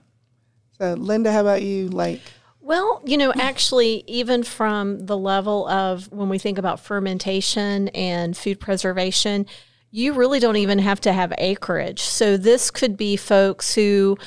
So, 0.77 0.93
Linda, 0.93 1.31
how 1.31 1.41
about 1.41 1.63
you? 1.63 1.87
Like, 1.87 2.21
Well, 2.63 3.01
you 3.05 3.17
know, 3.17 3.31
actually, 3.39 4.03
even 4.07 4.41
from 4.43 5.05
the 5.05 5.17
level 5.17 5.67
of 5.67 6.11
when 6.11 6.29
we 6.29 6.39
think 6.39 6.57
about 6.57 6.79
fermentation 6.79 7.89
and 7.89 8.35
food 8.35 8.59
preservation, 8.59 9.45
you 9.91 10.13
really 10.13 10.39
don't 10.39 10.55
even 10.55 10.79
have 10.79 10.99
to 11.01 11.13
have 11.13 11.33
acreage. 11.37 12.01
So, 12.01 12.37
this 12.37 12.71
could 12.71 12.97
be 12.97 13.15
folks 13.15 13.75
who, 13.75 14.17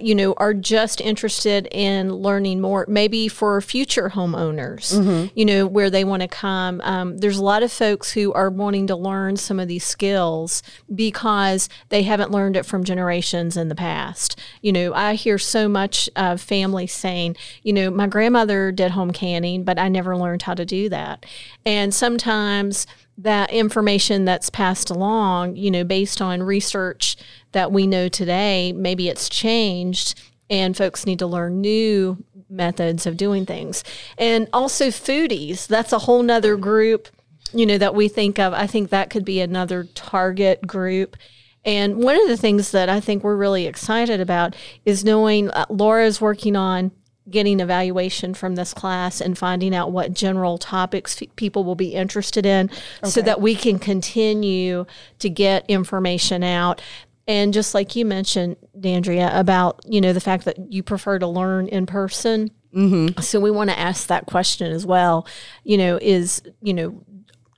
you 0.00 0.14
know, 0.14 0.34
are 0.38 0.54
just 0.54 1.00
interested 1.00 1.68
in 1.70 2.12
learning 2.12 2.60
more, 2.60 2.84
maybe 2.88 3.28
for 3.28 3.60
future 3.60 4.10
homeowners, 4.10 5.30
you 5.34 5.44
know, 5.44 5.66
where 5.66 5.90
they 5.90 6.04
want 6.04 6.22
to 6.22 6.28
come. 6.28 6.80
Um, 6.82 7.18
there's 7.18 7.38
a 7.38 7.44
lot 7.44 7.62
of 7.62 7.72
folks 7.72 8.12
who 8.12 8.32
are 8.32 8.50
wanting 8.50 8.86
to 8.88 8.96
learn 8.96 9.36
some 9.36 9.60
of 9.60 9.68
these 9.68 9.84
skills 9.84 10.62
because 10.94 11.68
they 11.88 12.02
haven't 12.02 12.30
learned 12.30 12.56
it 12.56 12.66
from 12.66 12.84
generations 12.84 13.56
in 13.56 13.68
the 13.68 13.74
past. 13.74 14.38
You 14.62 14.72
know, 14.72 14.94
I 14.94 15.14
hear 15.14 15.38
so 15.38 15.68
much 15.68 16.08
of 16.16 16.40
families 16.40 16.92
saying, 16.92 17.36
you 17.62 17.72
know, 17.72 17.90
my 17.90 18.06
grandmother 18.06 18.72
did 18.72 18.92
home 18.92 19.12
canning, 19.12 19.64
but 19.64 19.78
I 19.78 19.88
never 19.88 20.16
learned 20.16 20.42
how 20.42 20.54
to 20.54 20.64
do 20.64 20.88
that. 20.88 21.26
And 21.64 21.94
sometimes 21.94 22.86
that 23.18 23.50
information 23.50 24.24
that's 24.24 24.50
passed 24.50 24.90
along, 24.90 25.56
you 25.56 25.70
know, 25.70 25.84
based 25.84 26.20
on 26.20 26.42
research 26.42 27.16
that 27.52 27.70
we 27.70 27.86
know 27.86 28.08
today, 28.08 28.72
maybe 28.72 29.08
it's 29.08 29.28
changed 29.28 30.20
and 30.50 30.76
folks 30.76 31.06
need 31.06 31.18
to 31.18 31.26
learn 31.26 31.60
new 31.60 32.22
methods 32.50 33.06
of 33.06 33.16
doing 33.16 33.46
things. 33.46 33.84
And 34.18 34.48
also 34.52 34.88
foodies, 34.88 35.66
that's 35.66 35.92
a 35.92 36.00
whole 36.00 36.22
nother 36.22 36.56
group, 36.56 37.08
you 37.52 37.66
know, 37.66 37.78
that 37.78 37.94
we 37.94 38.08
think 38.08 38.38
of. 38.38 38.52
I 38.52 38.66
think 38.66 38.90
that 38.90 39.10
could 39.10 39.24
be 39.24 39.40
another 39.40 39.84
target 39.94 40.66
group. 40.66 41.16
And 41.64 42.02
one 42.02 42.20
of 42.20 42.28
the 42.28 42.36
things 42.36 42.72
that 42.72 42.88
I 42.88 43.00
think 43.00 43.24
we're 43.24 43.36
really 43.36 43.66
excited 43.66 44.20
about 44.20 44.54
is 44.84 45.04
knowing 45.04 45.50
uh, 45.50 45.64
Laura 45.70 46.04
is 46.04 46.20
working 46.20 46.56
on 46.56 46.92
getting 47.28 47.60
evaluation 47.60 48.34
from 48.34 48.54
this 48.54 48.74
class 48.74 49.20
and 49.20 49.38
finding 49.38 49.74
out 49.74 49.90
what 49.90 50.12
general 50.12 50.58
topics 50.58 51.20
f- 51.20 51.28
people 51.36 51.64
will 51.64 51.74
be 51.74 51.94
interested 51.94 52.44
in 52.44 52.70
so 53.02 53.22
that 53.22 53.40
we 53.40 53.54
can 53.54 53.78
continue 53.78 54.84
to 55.18 55.30
get 55.30 55.64
information 55.68 56.42
out. 56.42 56.82
And 57.26 57.54
just 57.54 57.74
like 57.74 57.96
you 57.96 58.04
mentioned 58.04 58.56
dandria 58.78 59.38
about 59.38 59.80
you 59.88 60.00
know 60.00 60.12
the 60.12 60.20
fact 60.20 60.44
that 60.44 60.70
you 60.72 60.82
prefer 60.82 61.18
to 61.18 61.26
learn 61.26 61.68
in 61.68 61.86
person. 61.86 62.50
Mm-hmm. 62.74 63.20
so 63.20 63.38
we 63.38 63.52
want 63.52 63.70
to 63.70 63.78
ask 63.78 64.08
that 64.08 64.26
question 64.26 64.72
as 64.72 64.84
well. 64.84 65.26
You 65.62 65.78
know 65.78 65.98
is 66.02 66.42
you 66.60 66.74
know 66.74 67.02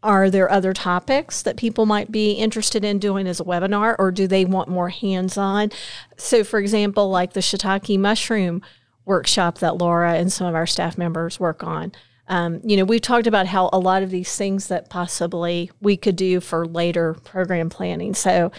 are 0.03 0.31
there 0.31 0.49
other 0.49 0.73
topics 0.73 1.43
that 1.43 1.57
people 1.57 1.87
might 1.87 2.13
be 2.13 2.33
interested 2.33 2.85
in 2.85 3.01
doing 3.01 3.27
as 3.27 3.41
a 3.41 3.45
webinar 3.45 3.97
or 3.99 4.13
do 4.13 4.29
they 4.29 4.45
want 4.45 4.69
more 4.69 4.91
hands-on? 4.91 5.73
So 6.17 6.45
for 6.45 6.61
example 6.61 7.11
like 7.11 7.33
the 7.33 7.41
shiitake 7.41 7.99
mushroom 7.99 8.63
workshop 9.07 9.59
that 9.59 9.79
laura 9.79 10.15
and 10.15 10.33
some 10.33 10.47
of 10.47 10.55
our 10.55 10.67
staff 10.67 10.99
members 10.99 11.41
work 11.41 11.65
on 11.65 11.93
um, 12.29 12.61
you 12.63 12.77
know 12.77 12.85
we've 12.85 13.01
talked 13.01 13.27
about 13.27 13.47
how 13.47 13.71
a 13.73 13.79
lot 13.79 14.03
of 14.03 14.11
these 14.11 14.37
things 14.37 14.69
that 14.69 14.91
possibly 14.91 15.71
we 15.81 15.97
could 15.97 16.17
do 16.17 16.41
for 16.41 16.67
later 16.67 17.15
program 17.25 17.71
planning 17.71 18.13
so 18.13 18.53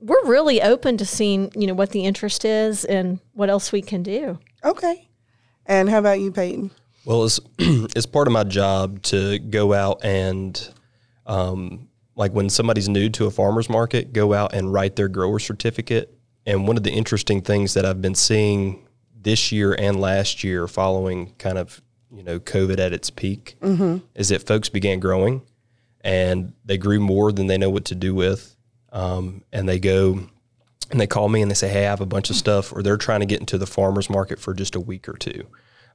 we're 0.00 0.24
really 0.24 0.60
open 0.60 0.96
to 0.96 1.06
seeing 1.06 1.52
you 1.54 1.66
know 1.66 1.74
what 1.74 1.90
the 1.90 2.04
interest 2.04 2.44
is 2.44 2.84
and 2.84 3.20
what 3.34 3.48
else 3.48 3.70
we 3.70 3.82
can 3.82 4.02
do 4.02 4.38
okay. 4.64 5.08
And 5.66 5.88
how 5.88 5.98
about 5.98 6.20
you, 6.20 6.32
Peyton? 6.32 6.70
Well, 7.04 7.24
it's 7.24 7.40
it's 7.58 8.06
part 8.06 8.26
of 8.26 8.32
my 8.32 8.44
job 8.44 9.02
to 9.02 9.38
go 9.38 9.72
out 9.72 10.04
and, 10.04 10.68
um, 11.26 11.88
like 12.16 12.32
when 12.32 12.50
somebody's 12.50 12.88
new 12.88 13.08
to 13.10 13.26
a 13.26 13.30
farmer's 13.30 13.70
market, 13.70 14.12
go 14.12 14.34
out 14.34 14.52
and 14.52 14.72
write 14.72 14.96
their 14.96 15.08
grower 15.08 15.38
certificate. 15.38 16.12
And 16.44 16.66
one 16.66 16.76
of 16.76 16.82
the 16.82 16.90
interesting 16.90 17.40
things 17.40 17.74
that 17.74 17.86
I've 17.86 18.02
been 18.02 18.14
seeing 18.14 18.86
this 19.22 19.52
year 19.52 19.74
and 19.78 20.00
last 20.00 20.42
year, 20.44 20.66
following 20.66 21.34
kind 21.38 21.58
of 21.58 21.80
you 22.12 22.22
know 22.22 22.38
COVID 22.40 22.78
at 22.78 22.92
its 22.92 23.10
peak, 23.10 23.56
is 24.14 24.28
that 24.30 24.46
folks 24.46 24.68
began 24.68 25.00
growing, 25.00 25.42
and 26.02 26.52
they 26.64 26.78
grew 26.78 27.00
more 27.00 27.32
than 27.32 27.46
they 27.46 27.58
know 27.58 27.70
what 27.70 27.84
to 27.86 27.94
do 27.94 28.14
with, 28.14 28.56
um, 28.92 29.42
and 29.52 29.68
they 29.68 29.78
go 29.78 30.20
and 30.90 31.00
they 31.00 31.06
call 31.06 31.28
me 31.28 31.42
and 31.42 31.50
they 31.50 31.54
say, 31.54 31.68
"Hey, 31.68 31.86
I 31.86 31.90
have 31.90 32.00
a 32.00 32.06
bunch 32.06 32.30
of 32.30 32.36
stuff," 32.36 32.72
or 32.72 32.82
they're 32.82 32.96
trying 32.96 33.20
to 33.20 33.26
get 33.26 33.40
into 33.40 33.58
the 33.58 33.66
farmers 33.66 34.10
market 34.10 34.38
for 34.38 34.54
just 34.54 34.74
a 34.74 34.80
week 34.80 35.08
or 35.08 35.14
two, 35.14 35.46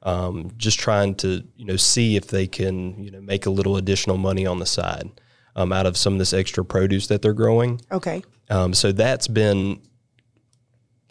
um, 0.03 0.51
just 0.57 0.79
trying 0.79 1.15
to 1.15 1.43
you 1.57 1.65
know 1.65 1.77
see 1.77 2.15
if 2.15 2.27
they 2.27 2.47
can 2.47 3.03
you 3.03 3.11
know 3.11 3.21
make 3.21 3.45
a 3.45 3.49
little 3.49 3.77
additional 3.77 4.17
money 4.17 4.45
on 4.45 4.59
the 4.59 4.65
side 4.65 5.09
um, 5.55 5.71
out 5.71 5.85
of 5.85 5.97
some 5.97 6.13
of 6.13 6.19
this 6.19 6.33
extra 6.33 6.63
produce 6.63 7.07
that 7.07 7.21
they're 7.21 7.33
growing. 7.33 7.81
Okay. 7.91 8.23
Um, 8.49 8.73
so 8.73 8.91
that's 8.91 9.27
been, 9.27 9.81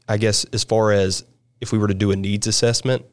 I 0.09 0.19
guess, 0.19 0.45
as 0.53 0.65
far 0.65 0.93
as 0.93 1.25
if 1.65 1.73
we 1.73 1.79
were 1.79 1.89
to 1.89 1.95
do 1.95 2.11
a 2.11 2.17
needs 2.17 2.47
assessment, 2.47 3.07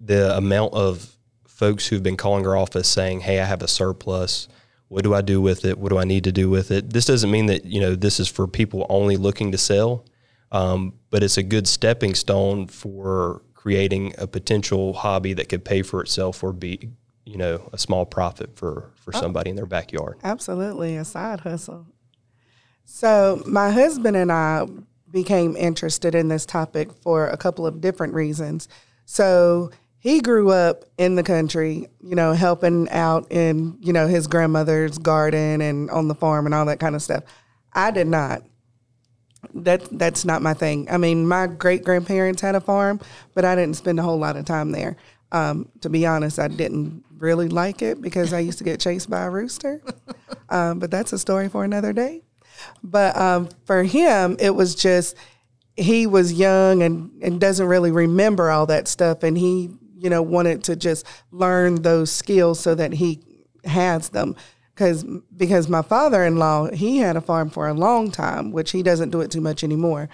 the 0.00 0.34
amount 0.36 0.72
of 0.72 1.16
folks 1.44 1.88
who've 1.88 2.02
been 2.02 2.16
calling 2.16 2.46
our 2.46 2.56
office 2.56 2.86
saying, 2.86 3.20
"Hey, 3.20 3.40
I 3.40 3.44
have 3.44 3.62
a 3.62 3.68
surplus. 3.68 4.46
What 4.88 5.02
do 5.02 5.12
I 5.12 5.22
do 5.22 5.40
with 5.40 5.64
it? 5.64 5.76
What 5.76 5.90
do 5.90 5.98
I 5.98 6.04
need 6.04 6.22
to 6.24 6.32
do 6.32 6.48
with 6.48 6.70
it?" 6.70 6.92
This 6.92 7.04
doesn't 7.04 7.30
mean 7.30 7.46
that 7.46 7.64
you 7.64 7.80
know 7.80 7.96
this 7.96 8.20
is 8.20 8.28
for 8.28 8.46
people 8.46 8.86
only 8.88 9.16
looking 9.16 9.50
to 9.52 9.58
sell, 9.58 10.04
um, 10.52 10.94
but 11.10 11.24
it's 11.24 11.36
a 11.36 11.42
good 11.42 11.66
stepping 11.66 12.14
stone 12.14 12.68
for 12.68 13.42
creating 13.54 14.14
a 14.18 14.28
potential 14.28 14.92
hobby 14.92 15.32
that 15.32 15.48
could 15.48 15.64
pay 15.64 15.82
for 15.82 16.00
itself 16.00 16.44
or 16.44 16.52
be, 16.52 16.90
you 17.24 17.36
know, 17.36 17.68
a 17.72 17.78
small 17.78 18.06
profit 18.06 18.56
for 18.56 18.92
for 18.94 19.12
somebody 19.12 19.50
in 19.50 19.56
their 19.56 19.66
backyard. 19.66 20.18
Absolutely, 20.22 20.96
a 20.96 21.04
side 21.04 21.40
hustle. 21.40 21.86
So, 22.84 23.42
my 23.46 23.70
husband 23.70 24.16
and 24.16 24.30
I 24.30 24.64
became 25.10 25.56
interested 25.56 26.14
in 26.14 26.28
this 26.28 26.46
topic 26.46 26.92
for 26.92 27.28
a 27.28 27.36
couple 27.36 27.66
of 27.66 27.80
different 27.80 28.14
reasons. 28.14 28.68
So, 29.04 29.70
he 30.06 30.20
grew 30.20 30.52
up 30.52 30.84
in 30.98 31.16
the 31.16 31.22
country, 31.24 31.88
you 32.00 32.14
know, 32.14 32.32
helping 32.32 32.88
out 32.90 33.26
in, 33.32 33.76
you 33.80 33.92
know, 33.92 34.06
his 34.06 34.28
grandmother's 34.28 34.98
garden 34.98 35.60
and 35.60 35.90
on 35.90 36.06
the 36.06 36.14
farm 36.14 36.46
and 36.46 36.54
all 36.54 36.64
that 36.66 36.78
kind 36.78 36.94
of 36.94 37.02
stuff. 37.02 37.24
I 37.72 37.90
did 37.90 38.06
not. 38.06 38.42
That 39.52 39.86
that's 39.98 40.24
not 40.24 40.42
my 40.42 40.54
thing. 40.54 40.88
I 40.90 40.96
mean, 40.96 41.26
my 41.26 41.48
great 41.48 41.82
grandparents 41.82 42.40
had 42.40 42.54
a 42.54 42.60
farm, 42.60 43.00
but 43.34 43.44
I 43.44 43.56
didn't 43.56 43.74
spend 43.74 43.98
a 43.98 44.02
whole 44.04 44.18
lot 44.18 44.36
of 44.36 44.44
time 44.44 44.70
there. 44.70 44.96
Um, 45.32 45.68
to 45.80 45.88
be 45.88 46.06
honest, 46.06 46.38
I 46.38 46.46
didn't 46.46 47.04
really 47.18 47.48
like 47.48 47.82
it 47.82 48.00
because 48.00 48.32
I 48.32 48.38
used 48.38 48.58
to 48.58 48.64
get 48.64 48.78
chased 48.78 49.10
by 49.10 49.24
a 49.24 49.30
rooster. 49.30 49.82
Um, 50.48 50.78
but 50.78 50.92
that's 50.92 51.12
a 51.12 51.18
story 51.18 51.48
for 51.48 51.64
another 51.64 51.92
day. 51.92 52.22
But 52.82 53.16
um, 53.16 53.48
for 53.64 53.82
him, 53.82 54.36
it 54.38 54.54
was 54.54 54.74
just 54.74 55.16
he 55.76 56.06
was 56.06 56.32
young 56.32 56.82
and, 56.82 57.10
and 57.22 57.40
doesn't 57.40 57.66
really 57.66 57.90
remember 57.90 58.50
all 58.50 58.66
that 58.66 58.88
stuff, 58.88 59.22
and 59.22 59.36
he 59.36 59.70
you 59.98 60.10
know 60.10 60.22
wanted 60.22 60.64
to 60.64 60.76
just 60.76 61.06
learn 61.30 61.82
those 61.82 62.10
skills 62.10 62.60
so 62.60 62.74
that 62.74 62.92
he 62.92 63.20
has 63.64 64.10
them. 64.10 64.36
Because 64.74 65.04
because 65.36 65.68
my 65.68 65.82
father 65.82 66.24
in 66.24 66.36
law 66.36 66.70
he 66.70 66.98
had 66.98 67.16
a 67.16 67.20
farm 67.20 67.50
for 67.50 67.68
a 67.68 67.74
long 67.74 68.10
time, 68.10 68.52
which 68.52 68.72
he 68.72 68.82
doesn't 68.82 69.10
do 69.10 69.20
it 69.20 69.30
too 69.30 69.40
much 69.40 69.64
anymore. 69.64 70.08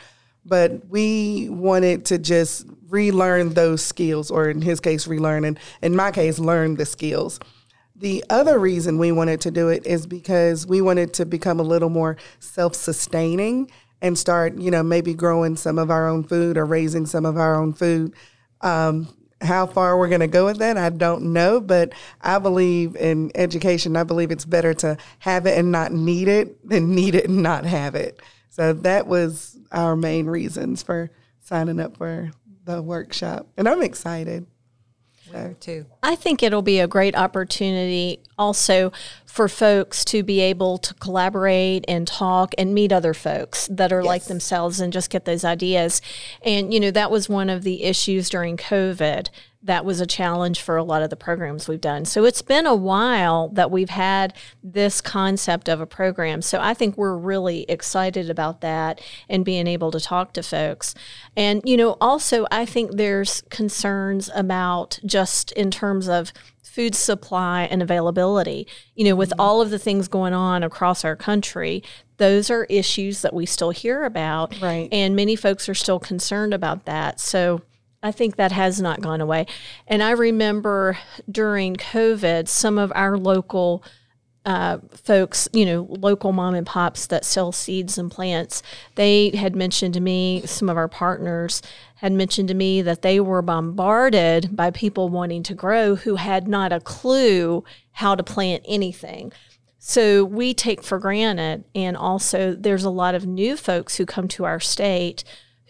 But 0.44 0.88
we 0.88 1.49
wanted 1.50 2.04
to 2.06 2.18
just 2.18 2.66
relearn 2.88 3.54
those 3.54 3.82
skills, 3.82 4.30
or 4.30 4.50
in 4.50 4.61
his 4.61 4.80
case, 4.80 5.06
relearn, 5.06 5.44
and 5.44 5.58
in 5.82 5.94
my 5.94 6.11
case, 6.11 6.38
learn 6.38 6.75
the 6.75 6.84
skills. 6.84 7.38
The 8.02 8.25
other 8.28 8.59
reason 8.59 8.99
we 8.99 9.12
wanted 9.12 9.40
to 9.42 9.52
do 9.52 9.68
it 9.68 9.87
is 9.87 10.09
because 10.09 10.66
we 10.66 10.80
wanted 10.80 11.14
to 11.14 11.25
become 11.25 11.61
a 11.61 11.62
little 11.62 11.88
more 11.88 12.16
self 12.40 12.75
sustaining 12.75 13.71
and 14.00 14.18
start, 14.18 14.59
you 14.59 14.73
know, 14.73 14.82
maybe 14.82 15.14
growing 15.14 15.54
some 15.54 15.78
of 15.78 15.88
our 15.88 16.09
own 16.09 16.25
food 16.25 16.59
or 16.59 16.64
raising 16.64 17.06
some 17.06 17.25
of 17.25 17.37
our 17.37 17.54
own 17.54 17.73
food. 17.73 18.12
Um, 18.61 19.06
how 19.40 19.68
far 19.68 19.97
we're 19.97 20.09
going 20.09 20.21
to 20.21 20.26
go 20.26 20.47
with 20.47 20.59
that, 20.59 20.76
I 20.76 20.88
don't 20.88 21.32
know, 21.32 21.61
but 21.61 21.92
I 22.21 22.40
believe 22.40 22.97
in 22.97 23.30
education. 23.37 23.97
I 23.97 24.02
believe 24.02 24.32
it's 24.32 24.44
better 24.44 24.75
to 24.75 24.97
have 25.21 25.47
it 25.47 25.56
and 25.56 25.71
not 25.71 25.92
need 25.92 26.26
it 26.26 26.68
than 26.68 26.97
need 26.97 27.14
it 27.14 27.26
and 27.26 27.40
not 27.40 27.64
have 27.64 27.94
it. 27.94 28.21
So 28.50 28.73
that 28.73 29.06
was 29.06 29.56
our 29.71 29.94
main 29.94 30.26
reasons 30.26 30.82
for 30.82 31.12
signing 31.38 31.78
up 31.78 31.99
for 31.99 32.32
the 32.64 32.82
workshop. 32.82 33.47
And 33.56 33.68
I'm 33.68 33.80
excited. 33.80 34.49
Too. 35.61 35.87
I 36.03 36.15
think 36.15 36.43
it'll 36.43 36.62
be 36.62 36.81
a 36.81 36.87
great 36.87 37.17
opportunity 37.17 38.21
also 38.39 38.93
for 39.25 39.49
folks 39.49 40.05
to 40.07 40.23
be 40.23 40.41
able 40.41 40.79
to 40.79 40.95
collaborate 40.95 41.85
and 41.89 42.07
talk 42.07 42.55
and 42.59 42.75
meet 42.75 42.93
other 42.93 43.15
folks 43.15 43.67
that 43.69 43.93
are 43.93 44.01
yes. 44.01 44.07
like 44.07 44.25
themselves 44.25 44.79
and 44.79 44.93
just 44.93 45.11
get 45.11 45.25
those 45.25 45.45
ideas. 45.45 46.03
And, 46.43 46.73
you 46.75 46.81
know, 46.81 46.91
that 46.91 47.11
was 47.11 47.29
one 47.29 47.49
of 47.49 47.62
the 47.62 47.85
issues 47.85 48.29
during 48.29 48.57
COVID 48.57 49.29
that 49.64 49.85
was 49.85 50.00
a 50.00 50.07
challenge 50.07 50.61
for 50.61 50.76
a 50.76 50.83
lot 50.83 51.02
of 51.02 51.11
the 51.11 51.16
programs 51.16 51.69
we've 51.69 51.81
done. 51.81 52.04
So 52.04 52.25
it's 52.25 52.42
been 52.42 52.66
a 52.66 52.75
while 52.75 53.49
that 53.50 53.71
we've 53.71 53.90
had 53.90 54.35
this 54.62 55.00
concept 55.00 55.69
of 55.69 55.81
a 55.81 55.87
program. 55.87 56.42
So 56.42 56.61
I 56.61 56.75
think 56.75 56.97
we're 56.97 57.16
really 57.16 57.62
excited 57.69 58.28
about 58.28 58.61
that 58.62 59.00
and 59.28 59.45
being 59.45 59.66
able 59.66 59.92
to 59.92 60.00
talk 60.00 60.33
to 60.35 60.42
folks. 60.42 60.95
And, 61.37 61.62
you 61.64 61.76
know, 61.76 61.97
also, 62.00 62.47
I 62.50 62.66
think 62.66 62.97
there's 62.97 63.42
concerns 63.50 64.31
about 64.35 64.99
just 65.07 65.52
in 65.52 65.71
terms 65.71 66.09
of 66.09 66.33
food 66.73 66.95
supply 66.95 67.64
and 67.64 67.83
availability. 67.83 68.66
You 68.95 69.04
know, 69.04 69.14
with 69.14 69.31
mm-hmm. 69.31 69.40
all 69.40 69.61
of 69.61 69.71
the 69.71 69.78
things 69.78 70.09
going 70.09 70.33
on 70.33 70.62
across 70.62 71.04
our 71.04 71.14
country, 71.14 71.83
those 72.16 72.50
are 72.50 72.64
issues 72.64 73.23
that 73.23 73.35
we 73.35 73.47
still 73.47 73.71
hear 73.71 74.04
about. 74.04 74.61
Right. 74.61 74.88
And 74.90 75.14
many 75.14 75.37
folks 75.37 75.69
are 75.69 75.75
still 75.75 76.00
concerned 76.00 76.54
about 76.54 76.87
that. 76.87 77.21
So, 77.21 77.61
I 78.02 78.11
think 78.12 78.37
that 78.37 78.52
has 78.52 78.80
not 78.80 79.00
gone 79.00 79.21
away. 79.21 79.47
And 79.87 80.02
I 80.02 80.11
remember 80.11 80.99
during 81.30 81.76
COVID, 81.76 82.49
some 82.49 82.78
of 82.78 82.92
our 82.94 83.16
local 83.16 83.85
uh, 84.44 84.78
folks, 84.90 85.49
you 85.52 85.64
know, 85.64 85.87
local 85.88 86.32
mom 86.32 86.54
and 86.54 86.66
pops 86.66 87.06
that 87.06 87.25
sell 87.25 87.52
seeds 87.52 87.97
and 87.97 88.11
plants, 88.11 88.62
they 88.97 89.30
had 89.30 89.54
mentioned 89.54 89.94
to 89.94 90.00
me, 90.00 90.42
some 90.47 90.68
of 90.68 90.76
our 90.76 90.88
partners 90.88 91.62
had 91.97 92.12
mentioned 92.12 92.49
to 92.49 92.54
me 92.54 92.82
that 92.82 93.02
they 93.02 93.21
were 93.21 93.42
bombarded 93.42 94.56
by 94.56 94.71
people 94.71 95.09
wanting 95.09 95.44
to 95.44 95.54
grow 95.54 95.94
who 95.94 96.16
had 96.16 96.49
not 96.49 96.73
a 96.73 96.80
clue 96.80 97.62
how 97.92 98.16
to 98.16 98.25
plant 98.25 98.64
anything. 98.66 99.32
So 99.78 100.25
we 100.25 100.54
take 100.54 100.82
for 100.82 100.99
granted. 100.99 101.64
And 101.75 101.97
also, 101.97 102.54
there's 102.54 102.85
a 102.85 102.90
lot 102.90 103.14
of 103.14 103.26
new 103.26 103.56
folks 103.56 103.97
who 103.97 104.06
come 104.06 104.26
to 104.28 104.44
our 104.44 104.61
state 104.61 105.23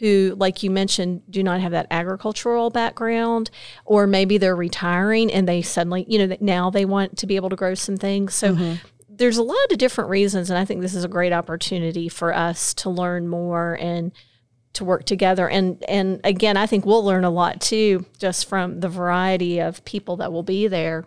who, 0.03 0.35
like 0.37 0.65
you 0.65 0.71
mentioned, 0.71 1.23
do 1.31 1.45
not 1.45 1.61
have 1.61 1.71
that 1.71 1.87
agricultural 1.93 2.71
background, 2.71 3.53
or 3.85 4.05
maybe 4.05 4.37
they're 4.37 4.57
retiring 4.57 5.33
and 5.33 5.49
they 5.49 5.63
suddenly, 5.63 6.05
you 6.09 6.27
know, 6.27 6.37
now 6.41 6.71
they 6.71 6.85
want 6.85 7.17
to 7.19 7.25
be 7.25 7.37
able 7.37 7.49
to 7.49 7.55
grow 7.55 7.73
some 7.75 7.97
things. 7.97 8.35
So 8.35 8.53
mm-hmm. 8.53 8.85
there's 9.09 9.37
a 9.37 9.45
lot 9.45 9.71
of 9.71 9.79
different 9.79 10.11
reasons, 10.11 10.51
and 10.51 10.59
I 10.59 10.65
think 10.65 10.81
this 10.81 10.97
is 10.97 11.05
a 11.05 11.09
great 11.09 11.33
opportunity 11.33 12.09
for 12.09 12.35
us 12.35 12.75
to 12.75 12.91
learn 12.91 13.29
more 13.29 13.79
and 13.81 14.11
to 14.73 14.85
work 14.85 15.05
together. 15.05 15.49
And 15.49 15.85
and 15.89 16.21
again, 16.25 16.57
I 16.57 16.67
think 16.67 16.85
we'll 16.85 17.05
learn 17.05 17.23
a 17.23 17.31
lot 17.31 17.61
too, 17.61 18.05
just 18.19 18.49
from 18.49 18.81
the 18.81 18.89
variety 18.89 19.61
of 19.61 19.85
people 19.85 20.17
that 20.17 20.33
will 20.33 20.43
be 20.43 20.67
there. 20.67 21.05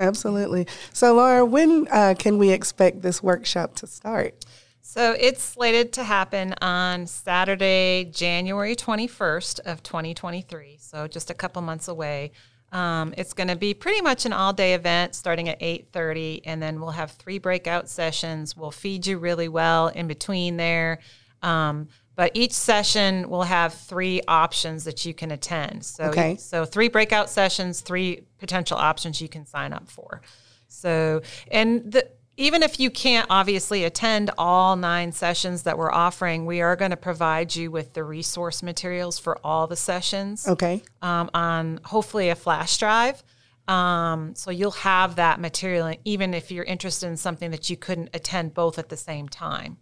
Absolutely. 0.00 0.66
So, 0.94 1.16
Laura, 1.16 1.44
when 1.44 1.86
uh, 1.90 2.14
can 2.18 2.38
we 2.38 2.48
expect 2.48 3.02
this 3.02 3.22
workshop 3.22 3.74
to 3.76 3.86
start? 3.86 4.46
So 4.92 5.16
it's 5.18 5.42
slated 5.42 5.94
to 5.94 6.04
happen 6.04 6.54
on 6.60 7.06
Saturday, 7.06 8.04
January 8.12 8.76
21st 8.76 9.60
of 9.60 9.82
2023. 9.82 10.76
So 10.78 11.08
just 11.08 11.30
a 11.30 11.34
couple 11.34 11.62
months 11.62 11.88
away. 11.88 12.32
Um, 12.72 13.14
it's 13.16 13.32
going 13.32 13.48
to 13.48 13.56
be 13.56 13.72
pretty 13.72 14.02
much 14.02 14.26
an 14.26 14.34
all-day 14.34 14.74
event 14.74 15.14
starting 15.14 15.48
at 15.48 15.58
8:30, 15.60 16.42
and 16.44 16.62
then 16.62 16.78
we'll 16.78 16.90
have 16.90 17.12
three 17.12 17.38
breakout 17.38 17.88
sessions. 17.88 18.54
We'll 18.54 18.70
feed 18.70 19.06
you 19.06 19.16
really 19.16 19.48
well 19.48 19.88
in 19.88 20.08
between 20.08 20.58
there. 20.58 20.98
Um, 21.42 21.88
but 22.14 22.32
each 22.34 22.52
session 22.52 23.30
will 23.30 23.44
have 23.44 23.72
three 23.72 24.20
options 24.28 24.84
that 24.84 25.06
you 25.06 25.14
can 25.14 25.30
attend. 25.30 25.86
So, 25.86 26.04
okay. 26.04 26.36
so 26.36 26.66
three 26.66 26.90
breakout 26.90 27.30
sessions, 27.30 27.80
three 27.80 28.26
potential 28.36 28.76
options 28.76 29.22
you 29.22 29.30
can 29.30 29.46
sign 29.46 29.72
up 29.72 29.88
for. 29.88 30.20
So, 30.68 31.22
and 31.50 31.90
the 31.90 32.10
even 32.36 32.62
if 32.62 32.80
you 32.80 32.90
can't 32.90 33.26
obviously 33.28 33.84
attend 33.84 34.30
all 34.38 34.76
nine 34.76 35.12
sessions 35.12 35.62
that 35.62 35.76
we're 35.76 35.92
offering, 35.92 36.46
we 36.46 36.60
are 36.60 36.76
going 36.76 36.90
to 36.90 36.96
provide 36.96 37.54
you 37.54 37.70
with 37.70 37.92
the 37.92 38.02
resource 38.02 38.62
materials 38.62 39.18
for 39.18 39.38
all 39.44 39.66
the 39.66 39.76
sessions. 39.76 40.48
Okay. 40.48 40.82
Um, 41.02 41.30
on 41.34 41.80
hopefully 41.84 42.30
a 42.30 42.34
flash 42.34 42.78
drive. 42.78 43.22
Um, 43.68 44.34
so 44.34 44.50
you'll 44.50 44.70
have 44.72 45.16
that 45.16 45.40
material, 45.40 45.94
even 46.04 46.34
if 46.34 46.50
you're 46.50 46.64
interested 46.64 47.06
in 47.06 47.16
something 47.16 47.50
that 47.50 47.70
you 47.70 47.76
couldn't 47.76 48.10
attend 48.12 48.54
both 48.54 48.78
at 48.78 48.88
the 48.88 48.96
same 48.96 49.28
time. 49.28 49.76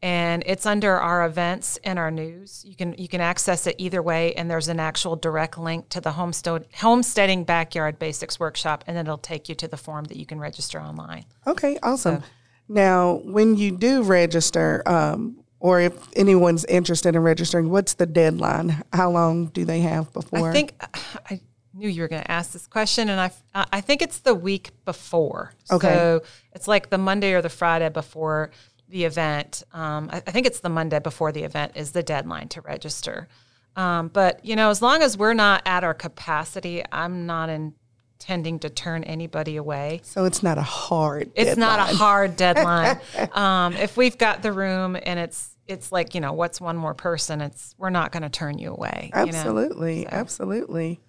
and 0.03 0.43
it's 0.45 0.65
under 0.65 0.97
our 0.97 1.25
events 1.25 1.79
and 1.85 1.97
our 1.97 2.11
news. 2.11 2.65
You 2.67 2.75
can 2.75 2.93
you 2.97 3.07
can 3.07 3.21
access 3.21 3.65
it 3.65 3.75
either 3.77 4.03
way, 4.03 4.33
and 4.33 4.51
there's 4.51 4.67
an 4.67 4.79
actual 4.79 5.15
direct 5.15 5.57
link 5.57 5.87
to 5.89 6.01
the 6.01 6.11
homestead 6.11 6.67
homesteading 6.75 7.45
backyard 7.45 7.97
basics 7.97 8.37
workshop, 8.37 8.83
and 8.85 8.97
it'll 8.97 9.17
take 9.17 9.47
you 9.47 9.55
to 9.55 9.67
the 9.67 9.77
form 9.77 10.03
that 10.05 10.17
you 10.17 10.25
can 10.25 10.39
register 10.39 10.79
online. 10.79 11.23
Okay, 11.47 11.79
awesome. 11.81 12.19
So, 12.19 12.27
now, 12.67 13.21
when 13.23 13.55
you 13.55 13.71
do 13.71 14.03
register, 14.03 14.83
um, 14.85 15.41
or 15.61 15.79
if 15.79 15.93
anyone's 16.17 16.65
interested 16.65 17.15
in 17.15 17.21
registering, 17.21 17.69
what's 17.69 17.93
the 17.93 18.05
deadline? 18.05 18.83
How 18.91 19.09
long 19.09 19.47
do 19.47 19.63
they 19.63 19.79
have 19.79 20.11
before? 20.11 20.49
I 20.49 20.51
think 20.51 20.73
I 21.29 21.39
knew 21.73 21.87
you 21.87 22.01
were 22.01 22.09
going 22.09 22.23
to 22.23 22.31
ask 22.31 22.51
this 22.51 22.67
question, 22.67 23.07
and 23.07 23.21
I 23.21 23.31
I 23.71 23.79
think 23.79 24.01
it's 24.01 24.19
the 24.19 24.35
week 24.35 24.71
before. 24.83 25.53
Okay, 25.71 25.93
so 25.93 26.23
it's 26.51 26.67
like 26.67 26.89
the 26.89 26.97
Monday 26.97 27.31
or 27.31 27.41
the 27.41 27.47
Friday 27.47 27.87
before 27.87 28.51
the 28.93 29.03
event. 29.05 29.63
Um, 29.73 30.09
I, 30.13 30.17
I, 30.17 30.31
think 30.31 30.45
it's 30.45 30.59
the 30.59 30.69
Monday 30.69 30.99
before 30.99 31.31
the 31.31 31.43
event 31.43 31.73
is 31.75 31.91
the 31.91 32.03
deadline 32.03 32.47
to 32.49 32.61
register. 32.61 33.27
Um, 33.75 34.07
but 34.07 34.45
you 34.45 34.55
know, 34.55 34.69
as 34.69 34.83
long 34.83 35.01
as 35.01 35.17
we're 35.17 35.33
not 35.33 35.63
at 35.65 35.83
our 35.83 35.95
capacity, 35.95 36.83
I'm 36.91 37.25
not 37.25 37.49
intending 37.49 38.59
to 38.59 38.69
turn 38.69 39.03
anybody 39.03 39.57
away. 39.57 40.01
So 40.03 40.25
it's 40.25 40.43
not 40.43 40.59
a 40.59 40.63
hard. 40.63 41.31
It's 41.33 41.55
deadline. 41.55 41.77
not 41.77 41.91
a 41.91 41.95
hard 41.95 42.37
deadline. 42.37 42.99
um, 43.33 43.73
if 43.73 43.97
we've 43.97 44.17
got 44.17 44.43
the 44.43 44.53
room 44.53 44.95
and 45.01 45.19
it's 45.19 45.49
it's 45.67 45.91
like 45.91 46.13
you 46.13 46.21
know 46.21 46.33
what's 46.33 46.61
one 46.61 46.77
more 46.77 46.93
person, 46.93 47.41
it's 47.41 47.73
we're 47.79 47.89
not 47.89 48.11
going 48.11 48.23
to 48.23 48.29
turn 48.29 48.59
you 48.59 48.71
away. 48.71 49.09
Absolutely, 49.11 49.99
you 49.99 50.05
know? 50.05 50.11
so. 50.11 50.17
absolutely. 50.17 50.99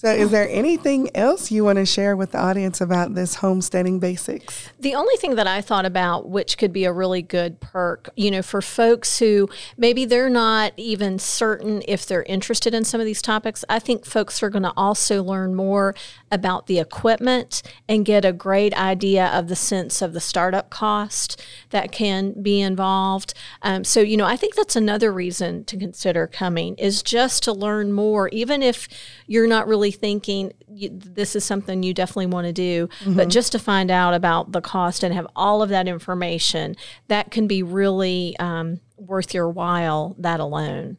So, 0.00 0.12
is 0.12 0.30
there 0.30 0.48
anything 0.48 1.10
else 1.12 1.50
you 1.50 1.64
want 1.64 1.78
to 1.78 1.84
share 1.84 2.16
with 2.16 2.30
the 2.30 2.38
audience 2.38 2.80
about 2.80 3.16
this 3.16 3.34
homesteading 3.34 3.98
basics? 3.98 4.68
The 4.78 4.94
only 4.94 5.16
thing 5.16 5.34
that 5.34 5.48
I 5.48 5.60
thought 5.60 5.84
about, 5.84 6.28
which 6.28 6.56
could 6.56 6.72
be 6.72 6.84
a 6.84 6.92
really 6.92 7.20
good 7.20 7.58
perk, 7.58 8.08
you 8.14 8.30
know, 8.30 8.42
for 8.42 8.62
folks 8.62 9.18
who 9.18 9.48
maybe 9.76 10.04
they're 10.04 10.30
not 10.30 10.72
even 10.76 11.18
certain 11.18 11.82
if 11.88 12.06
they're 12.06 12.22
interested 12.22 12.74
in 12.74 12.84
some 12.84 13.00
of 13.00 13.06
these 13.06 13.20
topics, 13.20 13.64
I 13.68 13.80
think 13.80 14.06
folks 14.06 14.40
are 14.40 14.50
going 14.50 14.62
to 14.62 14.72
also 14.76 15.20
learn 15.20 15.56
more 15.56 15.96
about 16.30 16.66
the 16.66 16.78
equipment 16.78 17.62
and 17.88 18.04
get 18.04 18.24
a 18.24 18.32
great 18.32 18.74
idea 18.74 19.26
of 19.26 19.48
the 19.48 19.56
sense 19.56 20.02
of 20.02 20.12
the 20.12 20.20
startup 20.20 20.68
cost 20.68 21.42
that 21.70 21.90
can 21.92 22.40
be 22.42 22.60
involved. 22.60 23.32
Um, 23.62 23.84
so, 23.84 24.00
you 24.00 24.16
know, 24.16 24.26
I 24.26 24.36
think 24.36 24.54
that's 24.54 24.76
another 24.76 25.12
reason 25.12 25.64
to 25.64 25.76
consider 25.76 26.26
coming 26.26 26.74
is 26.76 27.02
just 27.02 27.42
to 27.44 27.52
learn 27.52 27.92
more, 27.92 28.28
even 28.28 28.62
if 28.62 28.86
you're 29.26 29.46
not 29.46 29.66
really 29.66 29.78
really 29.78 29.92
thinking 29.92 30.52
this 30.68 31.36
is 31.36 31.44
something 31.44 31.82
you 31.82 31.94
definitely 31.94 32.26
want 32.26 32.46
to 32.46 32.52
do, 32.52 32.88
mm-hmm. 33.00 33.14
but 33.14 33.28
just 33.28 33.52
to 33.52 33.58
find 33.58 33.90
out 33.90 34.14
about 34.14 34.52
the 34.52 34.60
cost 34.60 35.02
and 35.02 35.14
have 35.14 35.26
all 35.36 35.62
of 35.62 35.68
that 35.70 35.86
information, 35.86 36.74
that 37.06 37.30
can 37.30 37.46
be 37.46 37.62
really 37.62 38.36
um, 38.38 38.80
worth 38.96 39.32
your 39.32 39.48
while, 39.48 40.16
that 40.18 40.40
alone. 40.40 40.96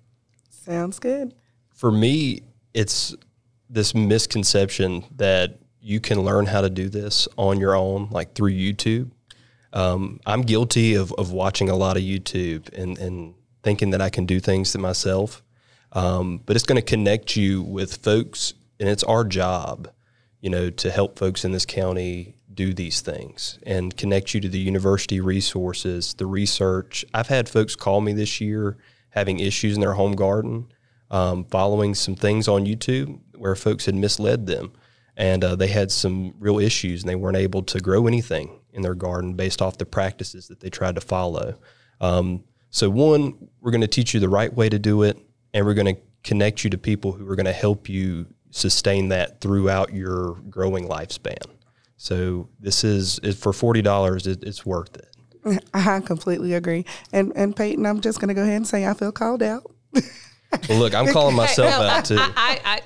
Sounds 0.49 0.99
good. 0.99 1.33
For 1.73 1.91
me, 1.91 2.41
it's 2.73 3.15
this 3.69 3.93
misconception 3.93 5.05
that 5.15 5.59
you 5.81 5.99
can 5.99 6.21
learn 6.21 6.45
how 6.45 6.61
to 6.61 6.69
do 6.69 6.89
this 6.89 7.27
on 7.37 7.59
your 7.59 7.75
own, 7.75 8.09
like 8.11 8.33
through 8.33 8.51
YouTube. 8.51 9.11
Um, 9.71 10.19
I'm 10.25 10.41
guilty 10.41 10.95
of, 10.95 11.13
of 11.13 11.31
watching 11.31 11.69
a 11.69 11.75
lot 11.75 11.95
of 11.95 12.03
YouTube 12.03 12.73
and, 12.73 12.97
and 12.97 13.35
thinking 13.63 13.91
that 13.91 14.01
I 14.01 14.09
can 14.09 14.25
do 14.25 14.39
things 14.39 14.71
to 14.71 14.77
myself. 14.77 15.43
Um, 15.93 16.41
but 16.45 16.55
it's 16.55 16.65
going 16.65 16.75
to 16.75 16.81
connect 16.81 17.35
you 17.35 17.61
with 17.61 17.97
folks 17.97 18.53
and 18.79 18.89
it's 18.89 19.03
our 19.03 19.23
job, 19.23 19.89
you 20.41 20.49
know, 20.49 20.69
to 20.69 20.91
help 20.91 21.17
folks 21.17 21.43
in 21.43 21.51
this 21.51 21.65
county 21.65 22.35
do 22.53 22.73
these 22.73 23.01
things 23.01 23.59
and 23.63 23.95
connect 23.95 24.33
you 24.33 24.41
to 24.41 24.49
the 24.49 24.59
university 24.59 25.19
resources, 25.19 26.13
the 26.15 26.25
research. 26.25 27.05
I've 27.13 27.27
had 27.27 27.47
folks 27.47 27.75
call 27.75 28.01
me 28.01 28.13
this 28.13 28.41
year 28.41 28.77
having 29.11 29.39
issues 29.39 29.75
in 29.75 29.81
their 29.81 29.93
home 29.93 30.15
garden. 30.15 30.71
Um, 31.11 31.45
following 31.45 31.95
some 31.95 32.15
things 32.15 32.47
on 32.47 32.65
YouTube 32.65 33.19
where 33.35 33.55
folks 33.55 33.85
had 33.85 33.95
misled 33.95 34.47
them, 34.47 34.73
and 35.17 35.43
uh, 35.43 35.55
they 35.55 35.67
had 35.67 35.91
some 35.91 36.33
real 36.39 36.59
issues, 36.59 37.01
and 37.01 37.09
they 37.09 37.15
weren't 37.15 37.37
able 37.37 37.63
to 37.63 37.79
grow 37.79 38.07
anything 38.07 38.59
in 38.73 38.81
their 38.81 38.95
garden 38.95 39.33
based 39.33 39.61
off 39.61 39.77
the 39.77 39.85
practices 39.85 40.47
that 40.47 40.59
they 40.59 40.69
tried 40.69 40.95
to 40.95 41.01
follow. 41.01 41.55
Um, 41.99 42.43
so, 42.69 42.89
one, 42.89 43.49
we're 43.61 43.71
going 43.71 43.81
to 43.81 43.87
teach 43.87 44.13
you 44.13 44.19
the 44.19 44.29
right 44.29 44.53
way 44.53 44.69
to 44.69 44.77
do 44.77 45.03
it, 45.03 45.17
and 45.53 45.65
we're 45.65 45.73
going 45.73 45.95
to 45.95 46.01
connect 46.23 46.63
you 46.63 46.69
to 46.69 46.77
people 46.77 47.11
who 47.11 47.27
are 47.29 47.35
going 47.35 47.45
to 47.45 47.53
help 47.53 47.89
you 47.89 48.27
sustain 48.51 49.09
that 49.09 49.41
throughout 49.41 49.93
your 49.93 50.35
growing 50.49 50.87
lifespan. 50.87 51.43
So, 51.97 52.49
this 52.59 52.83
is, 52.83 53.19
for 53.39 53.51
forty 53.51 53.81
dollars. 53.81 54.27
It, 54.27 54.43
it's 54.43 54.65
worth 54.65 54.95
it. 54.95 55.63
I 55.73 55.99
completely 56.01 56.53
agree. 56.53 56.85
And 57.11 57.33
and 57.35 57.55
Peyton, 57.55 57.85
I'm 57.85 58.01
just 58.01 58.19
going 58.19 58.29
to 58.29 58.33
go 58.33 58.43
ahead 58.43 58.55
and 58.57 58.67
say 58.67 58.85
I 58.85 58.93
feel 58.93 59.11
called 59.11 59.43
out. 59.43 59.63
Well, 60.67 60.79
look, 60.79 60.95
I'm 60.95 61.07
calling 61.07 61.35
myself 61.35 61.69
Well, 61.69 61.89
out 61.89 62.05
too. 62.05 62.17
I, 62.19 62.31
I, 62.35 62.59
I, 62.65 62.81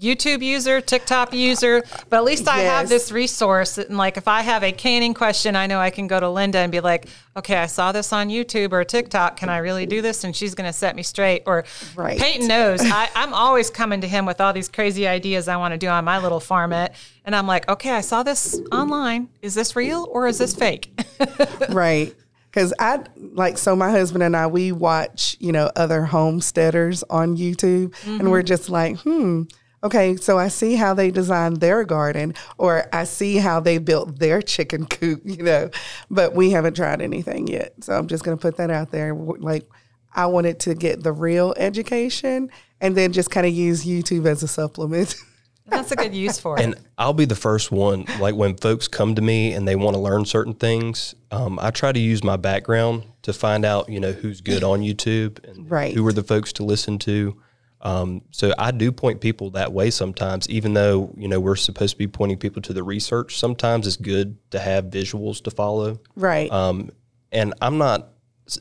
YouTube 0.00 0.42
user, 0.44 0.80
TikTok 0.80 1.34
user, 1.34 1.82
but 2.08 2.18
at 2.18 2.24
least 2.24 2.46
I 2.46 2.58
have 2.60 2.88
this 2.88 3.10
resource. 3.10 3.78
And 3.78 3.96
like, 3.96 4.16
if 4.16 4.28
I 4.28 4.42
have 4.42 4.62
a 4.62 4.70
canning 4.70 5.12
question, 5.12 5.56
I 5.56 5.66
know 5.66 5.80
I 5.80 5.90
can 5.90 6.06
go 6.06 6.20
to 6.20 6.28
Linda 6.28 6.58
and 6.58 6.70
be 6.70 6.78
like, 6.78 7.08
okay, 7.36 7.56
I 7.56 7.66
saw 7.66 7.90
this 7.90 8.12
on 8.12 8.28
YouTube 8.28 8.72
or 8.72 8.84
TikTok. 8.84 9.36
Can 9.36 9.48
I 9.48 9.58
really 9.58 9.86
do 9.86 10.00
this? 10.00 10.22
And 10.22 10.36
she's 10.36 10.54
going 10.54 10.68
to 10.68 10.72
set 10.72 10.94
me 10.94 11.02
straight. 11.02 11.42
Or 11.46 11.64
Right. 11.96 12.18
Peyton 12.18 12.46
knows 12.46 12.80
I, 12.82 13.08
I'm 13.16 13.34
always 13.34 13.70
coming 13.70 14.00
to 14.02 14.08
him 14.08 14.24
with 14.24 14.40
all 14.40 14.52
these 14.52 14.68
crazy 14.68 15.08
ideas 15.08 15.48
I 15.48 15.56
want 15.56 15.72
to 15.72 15.78
do 15.78 15.88
on 15.88 16.04
my 16.04 16.18
little 16.20 16.40
farmette. 16.40 16.94
And 17.24 17.34
I'm 17.34 17.48
like, 17.48 17.68
okay, 17.68 17.90
I 17.90 18.00
saw 18.00 18.22
this 18.22 18.60
online. 18.70 19.28
Is 19.42 19.54
this 19.54 19.74
real 19.74 20.06
or 20.12 20.28
is 20.28 20.38
this 20.38 20.54
fake? 20.54 20.96
right. 21.70 22.14
Because 22.58 22.74
I 22.80 23.04
like, 23.16 23.56
so 23.56 23.76
my 23.76 23.92
husband 23.92 24.24
and 24.24 24.36
I, 24.36 24.48
we 24.48 24.72
watch, 24.72 25.36
you 25.38 25.52
know, 25.52 25.70
other 25.76 26.04
homesteaders 26.04 27.04
on 27.08 27.36
YouTube 27.36 27.94
and 28.04 28.32
we're 28.32 28.42
just 28.42 28.68
like, 28.68 28.98
hmm, 28.98 29.44
okay, 29.84 30.16
so 30.16 30.40
I 30.40 30.48
see 30.48 30.74
how 30.74 30.92
they 30.92 31.12
designed 31.12 31.58
their 31.58 31.84
garden 31.84 32.34
or 32.56 32.88
I 32.92 33.04
see 33.04 33.36
how 33.36 33.60
they 33.60 33.78
built 33.78 34.18
their 34.18 34.42
chicken 34.42 34.86
coop, 34.88 35.20
you 35.24 35.44
know, 35.44 35.70
but 36.10 36.34
we 36.34 36.50
haven't 36.50 36.74
tried 36.74 37.00
anything 37.00 37.46
yet. 37.46 37.74
So 37.78 37.96
I'm 37.96 38.08
just 38.08 38.24
going 38.24 38.36
to 38.36 38.42
put 38.42 38.56
that 38.56 38.70
out 38.70 38.90
there. 38.90 39.14
Like, 39.14 39.70
I 40.12 40.26
wanted 40.26 40.58
to 40.60 40.74
get 40.74 41.04
the 41.04 41.12
real 41.12 41.54
education 41.58 42.50
and 42.80 42.96
then 42.96 43.12
just 43.12 43.30
kind 43.30 43.46
of 43.46 43.52
use 43.52 43.84
YouTube 43.84 44.26
as 44.26 44.42
a 44.42 44.48
supplement. 44.48 45.14
That's 45.68 45.92
a 45.92 45.96
good 45.96 46.14
use 46.14 46.38
for 46.40 46.58
it. 46.58 46.64
And 46.64 46.74
I'll 46.96 47.12
be 47.12 47.24
the 47.26 47.34
first 47.36 47.70
one. 47.70 48.06
Like 48.18 48.34
when 48.34 48.56
folks 48.56 48.88
come 48.88 49.14
to 49.14 49.22
me 49.22 49.52
and 49.52 49.68
they 49.68 49.76
want 49.76 49.94
to 49.94 50.00
learn 50.00 50.24
certain 50.24 50.54
things, 50.54 51.14
um, 51.30 51.58
I 51.60 51.70
try 51.70 51.92
to 51.92 52.00
use 52.00 52.24
my 52.24 52.36
background 52.36 53.04
to 53.22 53.32
find 53.32 53.64
out, 53.64 53.88
you 53.88 54.00
know, 54.00 54.12
who's 54.12 54.40
good 54.40 54.64
on 54.64 54.80
YouTube 54.80 55.44
and 55.48 55.70
Right. 55.70 55.94
who 55.94 56.06
are 56.06 56.12
the 56.12 56.22
folks 56.22 56.52
to 56.54 56.64
listen 56.64 56.98
to. 57.00 57.36
Um, 57.80 58.22
so 58.32 58.52
I 58.58 58.72
do 58.72 58.90
point 58.90 59.20
people 59.20 59.50
that 59.50 59.72
way 59.72 59.90
sometimes, 59.90 60.48
even 60.48 60.74
though 60.74 61.14
you 61.16 61.28
know 61.28 61.38
we're 61.38 61.54
supposed 61.54 61.92
to 61.94 61.98
be 61.98 62.08
pointing 62.08 62.36
people 62.38 62.60
to 62.62 62.72
the 62.72 62.82
research. 62.82 63.38
Sometimes 63.38 63.86
it's 63.86 63.96
good 63.96 64.36
to 64.50 64.58
have 64.58 64.86
visuals 64.86 65.40
to 65.44 65.50
follow. 65.52 66.00
right. 66.16 66.50
Um, 66.50 66.90
and 67.30 67.54
I'm 67.60 67.78
not 67.78 68.08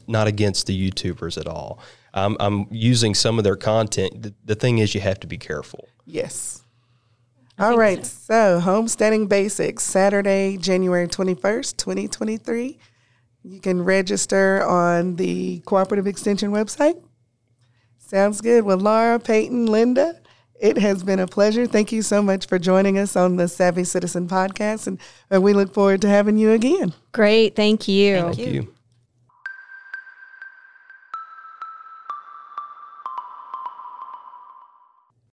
not 0.05 0.27
against 0.27 0.67
the 0.67 0.91
YouTubers 0.91 1.37
at 1.39 1.47
all. 1.47 1.79
I'm, 2.13 2.35
I'm 2.39 2.67
using 2.69 3.15
some 3.15 3.37
of 3.37 3.43
their 3.43 3.55
content. 3.55 4.21
The, 4.21 4.33
the 4.43 4.55
thing 4.55 4.79
is, 4.79 4.93
you 4.93 5.01
have 5.01 5.19
to 5.21 5.27
be 5.27 5.37
careful. 5.37 5.87
Yes. 6.05 6.61
All 7.59 7.77
right. 7.77 8.05
So. 8.05 8.59
homesteading 8.59 9.27
basics, 9.27 9.83
Saturday, 9.83 10.57
January 10.57 11.07
21st, 11.07 11.77
2023. 11.77 12.77
You 13.43 13.59
can 13.59 13.83
register 13.83 14.63
on 14.63 15.15
the 15.15 15.59
Cooperative 15.65 16.05
Extension 16.05 16.51
website. 16.51 17.01
Sounds 17.97 18.41
good. 18.41 18.63
Well, 18.63 18.77
Laura, 18.77 19.19
Peyton, 19.19 19.65
Linda, 19.65 20.19
it 20.59 20.77
has 20.77 21.03
been 21.03 21.19
a 21.19 21.27
pleasure. 21.27 21.65
Thank 21.65 21.91
you 21.91 22.01
so 22.01 22.21
much 22.21 22.47
for 22.47 22.59
joining 22.59 22.97
us 22.97 23.15
on 23.15 23.35
the 23.35 23.47
Savvy 23.47 23.83
Citizen 23.83 24.27
podcast, 24.27 24.87
and, 24.87 24.99
and 25.29 25.43
we 25.43 25.53
look 25.53 25.73
forward 25.73 26.01
to 26.01 26.09
having 26.09 26.37
you 26.37 26.51
again. 26.51 26.93
Great. 27.11 27.55
Thank 27.55 27.87
you. 27.87 28.21
Thank 28.21 28.37
you. 28.37 28.73